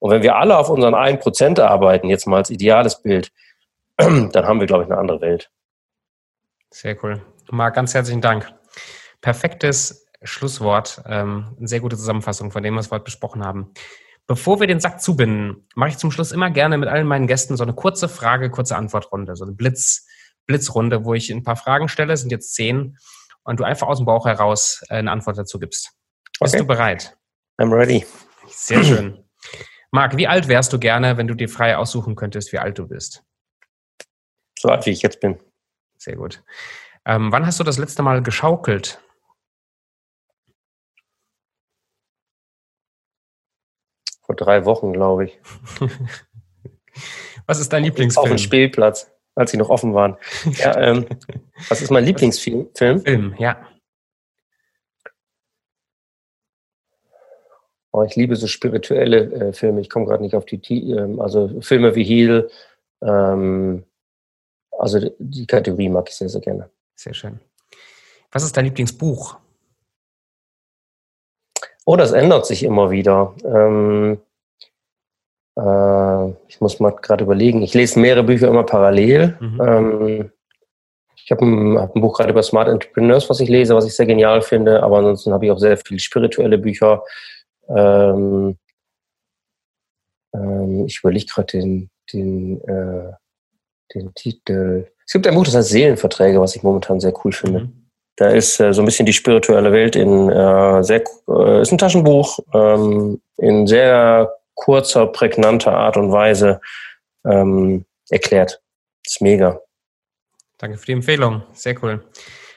[0.00, 3.30] Und wenn wir alle auf unseren 1% arbeiten, jetzt mal als ideales Bild,
[4.32, 5.50] dann haben wir, glaube ich, eine andere Welt.
[6.70, 7.20] Sehr cool.
[7.50, 8.52] Marc, ganz herzlichen Dank.
[9.20, 11.02] Perfektes Schlusswort.
[11.06, 13.72] Ähm, eine sehr gute Zusammenfassung von dem, was wir heute besprochen haben.
[14.26, 17.56] Bevor wir den Sack zubinden, mache ich zum Schluss immer gerne mit allen meinen Gästen
[17.56, 20.06] so eine kurze Frage, kurze Antwortrunde, so eine Blitz,
[20.46, 22.98] Blitzrunde, wo ich ein paar Fragen stelle, sind jetzt zehn,
[23.48, 25.92] und du einfach aus dem Bauch heraus äh, eine Antwort dazu gibst.
[26.38, 26.62] Bist okay.
[26.62, 27.16] du bereit?
[27.58, 28.04] I'm ready.
[28.46, 29.24] Sehr schön.
[29.90, 32.86] Marc, wie alt wärst du gerne, wenn du dir frei aussuchen könntest, wie alt du
[32.86, 33.24] bist?
[34.58, 35.38] So alt, wie ich jetzt bin.
[35.98, 36.42] Sehr gut.
[37.04, 39.00] Ähm, wann hast du das letzte Mal geschaukelt?
[44.22, 45.40] Vor drei Wochen, glaube ich.
[47.46, 48.24] was ist dein Lieblingsfilm?
[48.24, 50.16] Auf dem Spielplatz, als sie noch offen waren.
[50.56, 51.06] Ja, ähm,
[51.68, 52.68] was ist mein Lieblingsfilm?
[52.74, 53.64] Film, ja.
[57.92, 59.80] Oh, ich liebe so spirituelle äh, Filme.
[59.80, 62.50] Ich komme gerade nicht auf die, ähm, also Filme wie Heal.
[63.00, 63.84] Ähm,
[64.78, 66.70] also die Kategorie mag ich sehr, sehr gerne.
[66.94, 67.40] Sehr schön.
[68.30, 69.36] Was ist dein Lieblingsbuch?
[71.84, 73.34] Oh, das ändert sich immer wieder.
[73.44, 74.20] Ähm,
[75.56, 77.62] äh, ich muss mal gerade überlegen.
[77.62, 79.36] Ich lese mehrere Bücher immer parallel.
[79.40, 79.60] Mhm.
[79.60, 80.32] Ähm,
[81.16, 83.94] ich habe ein, hab ein, Buch gerade über Smart Entrepreneurs, was ich lese, was ich
[83.94, 84.82] sehr genial finde.
[84.82, 87.02] Aber ansonsten habe ich auch sehr viele spirituelle Bücher.
[87.68, 88.58] Ähm,
[90.34, 93.12] ähm, ich überlege gerade den, den, äh,
[93.94, 94.90] den Titel.
[95.06, 97.60] Es gibt ein Buch, das heißt Seelenverträge, was ich momentan sehr cool finde.
[97.60, 97.88] Mhm.
[98.16, 101.78] Da ist äh, so ein bisschen die spirituelle Welt in äh, sehr, äh, ist ein
[101.78, 106.60] Taschenbuch, ähm, in sehr kurzer, prägnanter Art und Weise
[107.24, 108.60] ähm, erklärt.
[109.04, 109.60] Das ist mega.
[110.58, 111.42] Danke für die Empfehlung.
[111.52, 112.04] Sehr cool.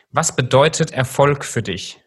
[0.10, 2.04] Was bedeutet Erfolg für dich?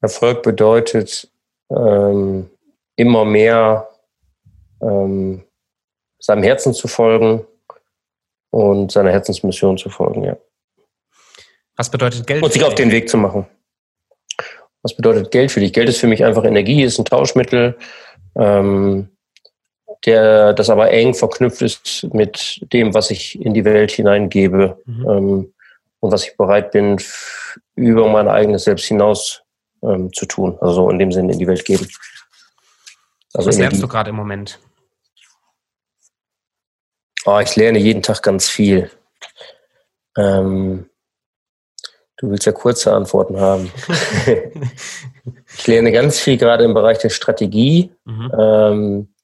[0.00, 1.30] Erfolg bedeutet
[1.70, 2.50] ähm,
[2.96, 3.88] immer mehr
[4.84, 5.44] ähm,
[6.18, 7.46] seinem Herzen zu folgen
[8.50, 10.36] und seiner Herzensmission zu folgen, ja.
[11.76, 12.42] Was bedeutet Geld?
[12.42, 13.46] Und sich auf den Weg zu machen.
[14.82, 15.72] Was bedeutet Geld für dich?
[15.72, 17.76] Geld ist für mich einfach Energie, ist ein Tauschmittel,
[18.36, 19.08] ähm,
[20.04, 25.08] der das aber eng verknüpft ist mit dem, was ich in die Welt hineingebe mhm.
[25.08, 25.54] ähm,
[26.00, 27.00] und was ich bereit bin,
[27.74, 29.42] über mein eigenes Selbst hinaus
[29.82, 30.58] ähm, zu tun.
[30.60, 31.88] Also in dem Sinne in die Welt geben.
[33.32, 34.60] Also Was lernst du gerade im Moment?
[37.26, 38.90] Oh, ich lerne jeden Tag ganz viel.
[40.16, 40.90] Ähm,
[42.18, 43.72] du willst ja kurze Antworten haben.
[45.58, 47.92] ich lerne ganz viel gerade im Bereich der Strategie.
[48.04, 48.32] Mhm.
[48.38, 49.14] Ähm,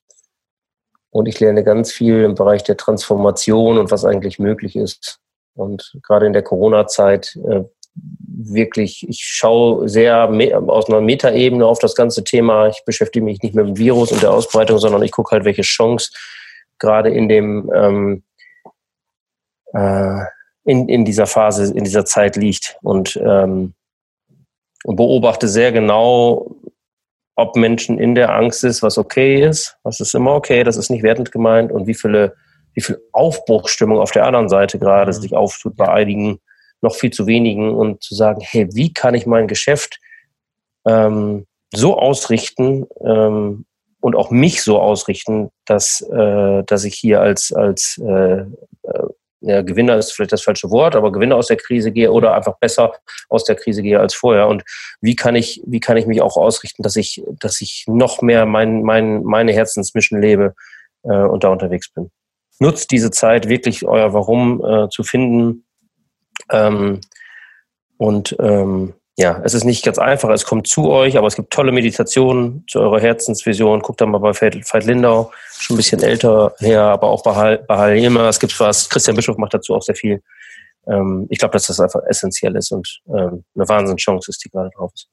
[1.11, 5.21] und ich lerne ganz viel im Bereich der Transformation und was eigentlich möglich ist.
[5.55, 10.31] Und gerade in der Corona-Zeit äh, wirklich, ich schaue sehr
[10.69, 12.69] aus einer Metaebene auf das ganze Thema.
[12.69, 15.63] Ich beschäftige mich nicht mit dem Virus und der Ausbreitung, sondern ich gucke halt, welche
[15.63, 16.13] Chance
[16.81, 18.23] gerade in dem ähm,
[19.73, 20.25] äh,
[20.65, 23.75] in, in dieser Phase, in dieser Zeit liegt und, ähm,
[24.85, 26.57] und beobachte sehr genau,
[27.37, 30.91] ob Menschen in der Angst ist, was okay ist, was ist immer okay, das ist
[30.91, 32.37] nicht wertend gemeint und wie viele,
[32.75, 35.21] wie viel Aufbruchsstimmung auf der anderen Seite gerade mhm.
[35.21, 36.41] sich auftut bei einigen
[36.83, 40.01] noch viel zu wenigen und zu sagen, hey, wie kann ich mein Geschäft
[40.87, 43.65] ähm, so ausrichten ähm,
[44.01, 48.47] und auch mich so ausrichten, dass, äh, dass ich hier als, als äh, äh,
[49.43, 52.59] ja, Gewinner ist vielleicht das falsche Wort, aber Gewinner aus der Krise gehe oder einfach
[52.59, 52.93] besser
[53.29, 54.49] aus der Krise gehe als vorher.
[54.49, 54.65] Und
[55.01, 58.45] wie kann ich, wie kann ich mich auch ausrichten, dass ich, dass ich noch mehr
[58.45, 60.55] mein, mein, meine Herzensmission lebe
[61.05, 62.11] äh, und da unterwegs bin.
[62.59, 65.65] Nutzt diese Zeit wirklich euer Warum äh, zu finden,
[66.51, 67.01] ähm,
[67.97, 70.31] und ähm, ja, es ist nicht ganz einfach.
[70.31, 73.81] Es kommt zu euch, aber es gibt tolle Meditationen zu eurer Herzensvision.
[73.81, 78.31] Guckt da mal bei Veit Lindau, schon ein bisschen älter her, aber auch bei Halima.
[78.31, 78.89] Es gibt was.
[78.89, 80.23] Christian Bischof macht dazu auch sehr viel.
[80.87, 84.71] Ähm, ich glaube, dass das einfach essentiell ist und ähm, eine Wahnsinnschance ist, die gerade
[84.75, 85.11] drauf ist.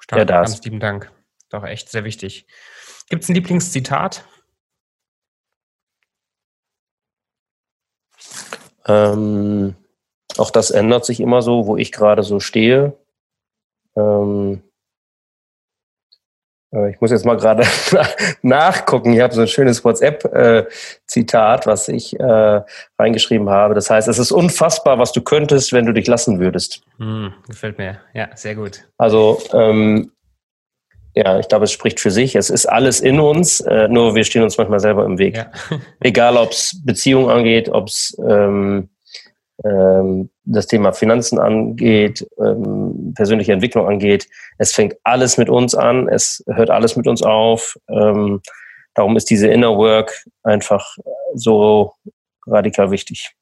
[0.00, 0.64] Stark, ja, da ganz ist.
[0.64, 1.12] lieben Dank.
[1.50, 2.48] Doch echt sehr wichtig.
[3.08, 4.24] Gibt es ein Lieblingszitat?
[8.88, 9.76] Ähm,
[10.38, 12.96] auch das ändert sich immer so, wo ich gerade so stehe.
[13.96, 14.62] Ähm,
[16.74, 17.64] äh, ich muss jetzt mal gerade
[18.42, 19.12] nachgucken.
[19.12, 22.60] Ich habe so ein schönes WhatsApp-Zitat, was ich äh,
[22.98, 23.74] reingeschrieben habe.
[23.74, 26.82] Das heißt, es ist unfassbar, was du könntest, wenn du dich lassen würdest.
[26.98, 28.00] Hm, gefällt mir.
[28.12, 28.84] Ja, sehr gut.
[28.98, 30.10] Also, ähm,
[31.14, 32.34] ja, ich glaube, es spricht für sich.
[32.34, 35.36] Es ist alles in uns, äh, nur wir stehen uns manchmal selber im Weg.
[35.36, 35.50] Ja.
[36.00, 38.90] Egal, ob es Beziehungen angeht, ob es ähm,
[39.64, 44.28] ähm, das Thema Finanzen angeht, ähm, persönliche Entwicklung angeht.
[44.58, 47.78] Es fängt alles mit uns an, es hört alles mit uns auf.
[47.88, 48.40] Ähm,
[48.94, 50.96] darum ist diese Inner Work einfach
[51.34, 51.94] so
[52.46, 53.34] radikal wichtig.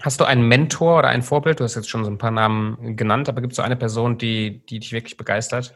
[0.00, 1.58] Hast du einen Mentor oder ein Vorbild?
[1.58, 4.16] Du hast jetzt schon so ein paar Namen genannt, aber gibt es so eine Person,
[4.16, 5.74] die, die dich wirklich begeistert?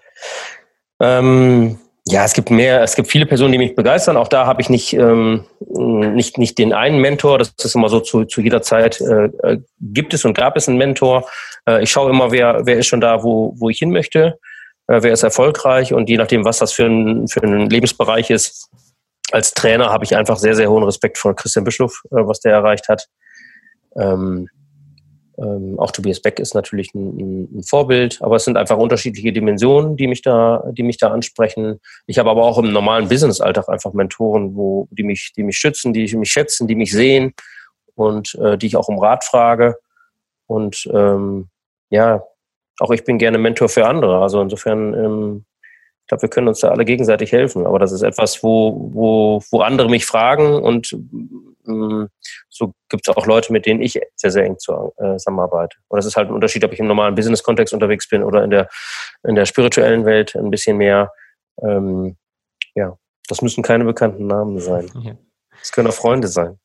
[1.00, 4.16] Ähm, ja, es gibt mehr, es gibt viele Personen, die mich begeistern.
[4.16, 7.38] Auch da habe ich nicht, ähm, nicht, nicht den einen Mentor.
[7.38, 10.68] Das ist immer so zu, zu jeder Zeit äh, äh, gibt es und gab es
[10.68, 11.28] einen Mentor.
[11.66, 14.38] Äh, ich schaue immer, wer, wer ist schon da, wo, wo ich hin möchte,
[14.88, 18.68] äh, wer ist erfolgreich und je nachdem, was das für ein, für ein Lebensbereich ist.
[19.30, 22.52] Als Trainer habe ich einfach sehr, sehr hohen Respekt vor Christian Bischof, äh, was der
[22.52, 23.06] erreicht hat.
[23.96, 24.48] Ähm,
[25.42, 29.96] ähm, auch Tobias Beck ist natürlich ein, ein, Vorbild, aber es sind einfach unterschiedliche Dimensionen,
[29.96, 31.80] die mich da, die mich da ansprechen.
[32.06, 35.92] Ich habe aber auch im normalen Business-Alltag einfach Mentoren, wo, die mich, die mich schützen,
[35.92, 37.34] die mich schätzen, die mich sehen
[37.96, 39.76] und äh, die ich auch um Rat frage.
[40.46, 41.48] Und ähm,
[41.90, 42.22] ja,
[42.78, 44.22] auch ich bin gerne Mentor für andere.
[44.22, 45.44] Also insofern, ähm,
[46.02, 47.66] ich glaube, wir können uns da alle gegenseitig helfen.
[47.66, 50.96] Aber das ist etwas, wo, wo, wo andere mich fragen und
[51.64, 55.76] so gibt es auch Leute, mit denen ich sehr, sehr eng äh, zusammenarbeite.
[55.88, 58.50] Und das ist halt ein Unterschied, ob ich im normalen Business-Kontext unterwegs bin oder in
[58.50, 58.68] der,
[59.26, 61.12] in der spirituellen Welt ein bisschen mehr.
[61.62, 62.16] Ähm,
[62.74, 62.96] ja,
[63.28, 65.18] das müssen keine bekannten Namen sein.
[65.60, 66.58] Es können auch Freunde sein,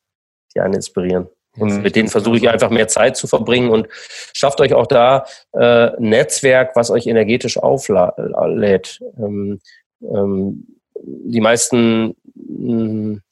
[0.54, 1.28] die einen inspirieren.
[1.56, 3.88] Und mit denen versuche ich einfach mehr Zeit zu verbringen und
[4.32, 9.00] schafft euch auch da äh, ein Netzwerk, was euch energetisch auflädt.
[9.18, 9.60] Ähm,
[10.02, 12.16] ähm, die meisten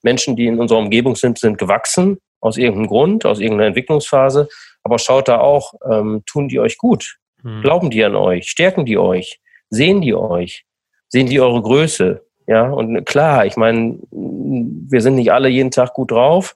[0.03, 4.49] Menschen, die in unserer Umgebung sind, sind gewachsen aus irgendeinem Grund, aus irgendeiner Entwicklungsphase.
[4.83, 7.19] Aber schaut da auch, ähm, tun die euch gut?
[7.43, 7.63] Hm.
[7.63, 8.49] Glauben die an euch?
[8.49, 9.41] Stärken die euch?
[9.71, 10.65] Sehen die euch?
[11.09, 12.25] Sehen die eure Größe?
[12.47, 16.55] Ja, und klar, ich meine, wir sind nicht alle jeden Tag gut drauf,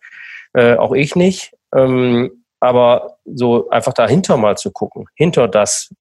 [0.52, 1.52] äh, auch ich nicht.
[1.74, 5.92] Ähm, aber so einfach dahinter mal zu gucken, hinter das,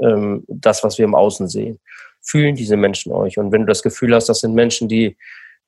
[0.00, 1.80] ähm, das, was wir im Außen sehen
[2.22, 3.38] fühlen diese Menschen euch.
[3.38, 5.16] Und wenn du das Gefühl hast, das sind Menschen, die,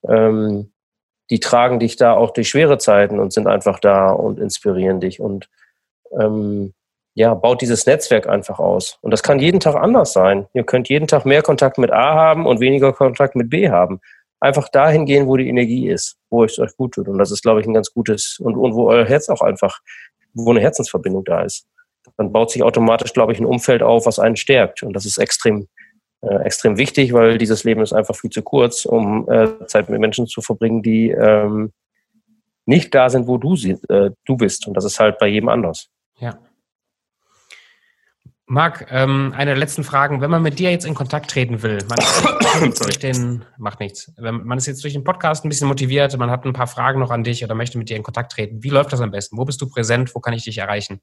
[0.08, 0.72] ähm,
[1.30, 5.20] die tragen dich da auch durch schwere Zeiten und sind einfach da und inspirieren dich
[5.20, 5.48] und
[6.18, 6.74] ähm,
[7.14, 8.98] ja, baut dieses Netzwerk einfach aus.
[9.02, 10.46] Und das kann jeden Tag anders sein.
[10.54, 14.00] Ihr könnt jeden Tag mehr Kontakt mit A haben und weniger Kontakt mit B haben.
[14.40, 17.08] Einfach dahin gehen, wo die Energie ist, wo es euch gut tut.
[17.08, 19.80] Und das ist, glaube ich, ein ganz gutes und, und wo euer Herz auch einfach,
[20.32, 21.66] wo eine Herzensverbindung da ist.
[22.16, 24.82] Dann baut sich automatisch, glaube ich, ein Umfeld auf, was einen stärkt.
[24.82, 25.68] Und das ist extrem
[26.22, 30.00] äh, extrem wichtig, weil dieses Leben ist einfach viel zu kurz, um äh, Zeit mit
[30.00, 31.72] Menschen zu verbringen, die ähm,
[32.64, 34.66] nicht da sind, wo du, sie, äh, du bist.
[34.66, 35.88] Und das ist halt bei jedem anders.
[36.18, 36.38] Ja.
[38.46, 40.20] Marc, ähm, eine der letzten Fragen.
[40.20, 41.98] Wenn man mit dir jetzt in Kontakt treten will, man
[42.68, 44.12] ist durch den, macht nichts.
[44.18, 47.00] Wenn man ist jetzt durch den Podcast ein bisschen motiviert, man hat ein paar Fragen
[47.00, 48.62] noch an dich oder möchte mit dir in Kontakt treten.
[48.62, 49.38] Wie läuft das am besten?
[49.38, 50.14] Wo bist du präsent?
[50.14, 51.00] Wo kann ich dich erreichen?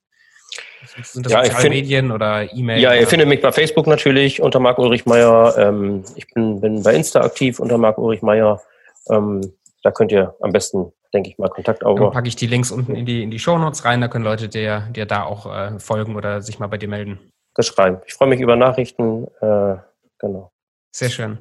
[1.04, 2.82] Sind das ja, soziale find, Medien oder E-Mail?
[2.82, 5.56] Ja, ihr findet mich bei Facebook natürlich unter Marc Ulrich Meyer.
[5.58, 8.62] Ähm, ich bin, bin bei Insta aktiv unter Marc Ulrich Meyer.
[9.10, 12.08] Ähm, da könnt ihr am besten, denke ich mal, Kontakt aufnehmen.
[12.08, 14.02] Dann packe ich die Links unten in die, in die Shownotes rein.
[14.02, 17.20] Da können Leute dir, dir da auch äh, folgen oder sich mal bei dir melden.
[17.56, 18.02] Geschreiben.
[18.06, 19.28] Ich freue mich über Nachrichten.
[19.42, 19.76] Äh,
[20.18, 20.52] genau.
[20.92, 21.40] Sehr schön.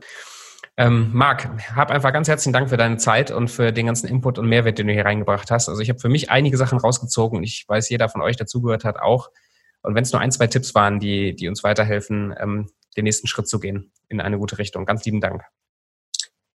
[0.79, 4.39] Ähm, Marc, hab einfach ganz herzlichen Dank für deine Zeit und für den ganzen Input
[4.39, 5.69] und Mehrwert, den du hier reingebracht hast.
[5.69, 8.85] Also ich habe für mich einige Sachen rausgezogen und ich weiß, jeder von euch dazugehört
[8.85, 9.31] hat auch.
[9.83, 13.27] Und wenn es nur ein, zwei Tipps waren, die, die uns weiterhelfen, ähm, den nächsten
[13.27, 14.87] Schritt zu gehen in eine gute Richtung.
[14.87, 15.43] Ganz lieben Dank.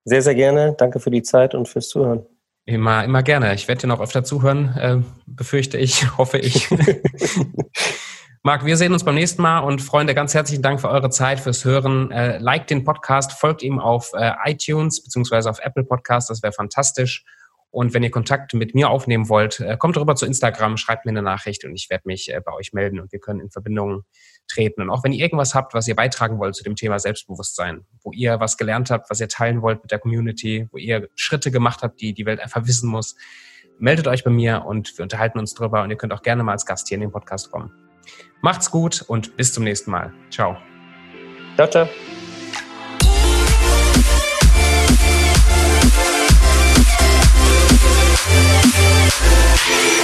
[0.06, 0.74] Sehr, sehr gerne.
[0.78, 2.26] Danke für die Zeit und fürs Zuhören.
[2.66, 3.54] Immer, immer gerne.
[3.54, 6.70] Ich werde dir noch öfter zuhören, äh, befürchte ich, hoffe ich.
[8.46, 11.40] Marc, wir sehen uns beim nächsten Mal und Freunde, ganz herzlichen Dank für eure Zeit,
[11.40, 12.12] fürs Hören.
[12.12, 16.52] Äh, liked den Podcast, folgt ihm auf äh, iTunes beziehungsweise auf Apple Podcast, das wäre
[16.52, 17.24] fantastisch.
[17.72, 21.12] Und wenn ihr Kontakt mit mir aufnehmen wollt, äh, kommt rüber zu Instagram, schreibt mir
[21.12, 24.04] eine Nachricht und ich werde mich äh, bei euch melden und wir können in Verbindung
[24.50, 24.82] treten.
[24.82, 28.12] Und auch wenn ihr irgendwas habt, was ihr beitragen wollt zu dem Thema Selbstbewusstsein, wo
[28.12, 31.82] ihr was gelernt habt, was ihr teilen wollt mit der Community, wo ihr Schritte gemacht
[31.82, 33.16] habt, die die Welt einfach wissen muss,
[33.80, 36.52] meldet euch bei mir und wir unterhalten uns drüber und ihr könnt auch gerne mal
[36.52, 37.72] als Gast hier in den Podcast kommen.
[38.42, 40.14] Macht's gut und bis zum nächsten Mal.
[40.30, 40.58] Ciao.
[41.56, 41.88] Ciao, ciao.
[49.66, 50.03] Yeah.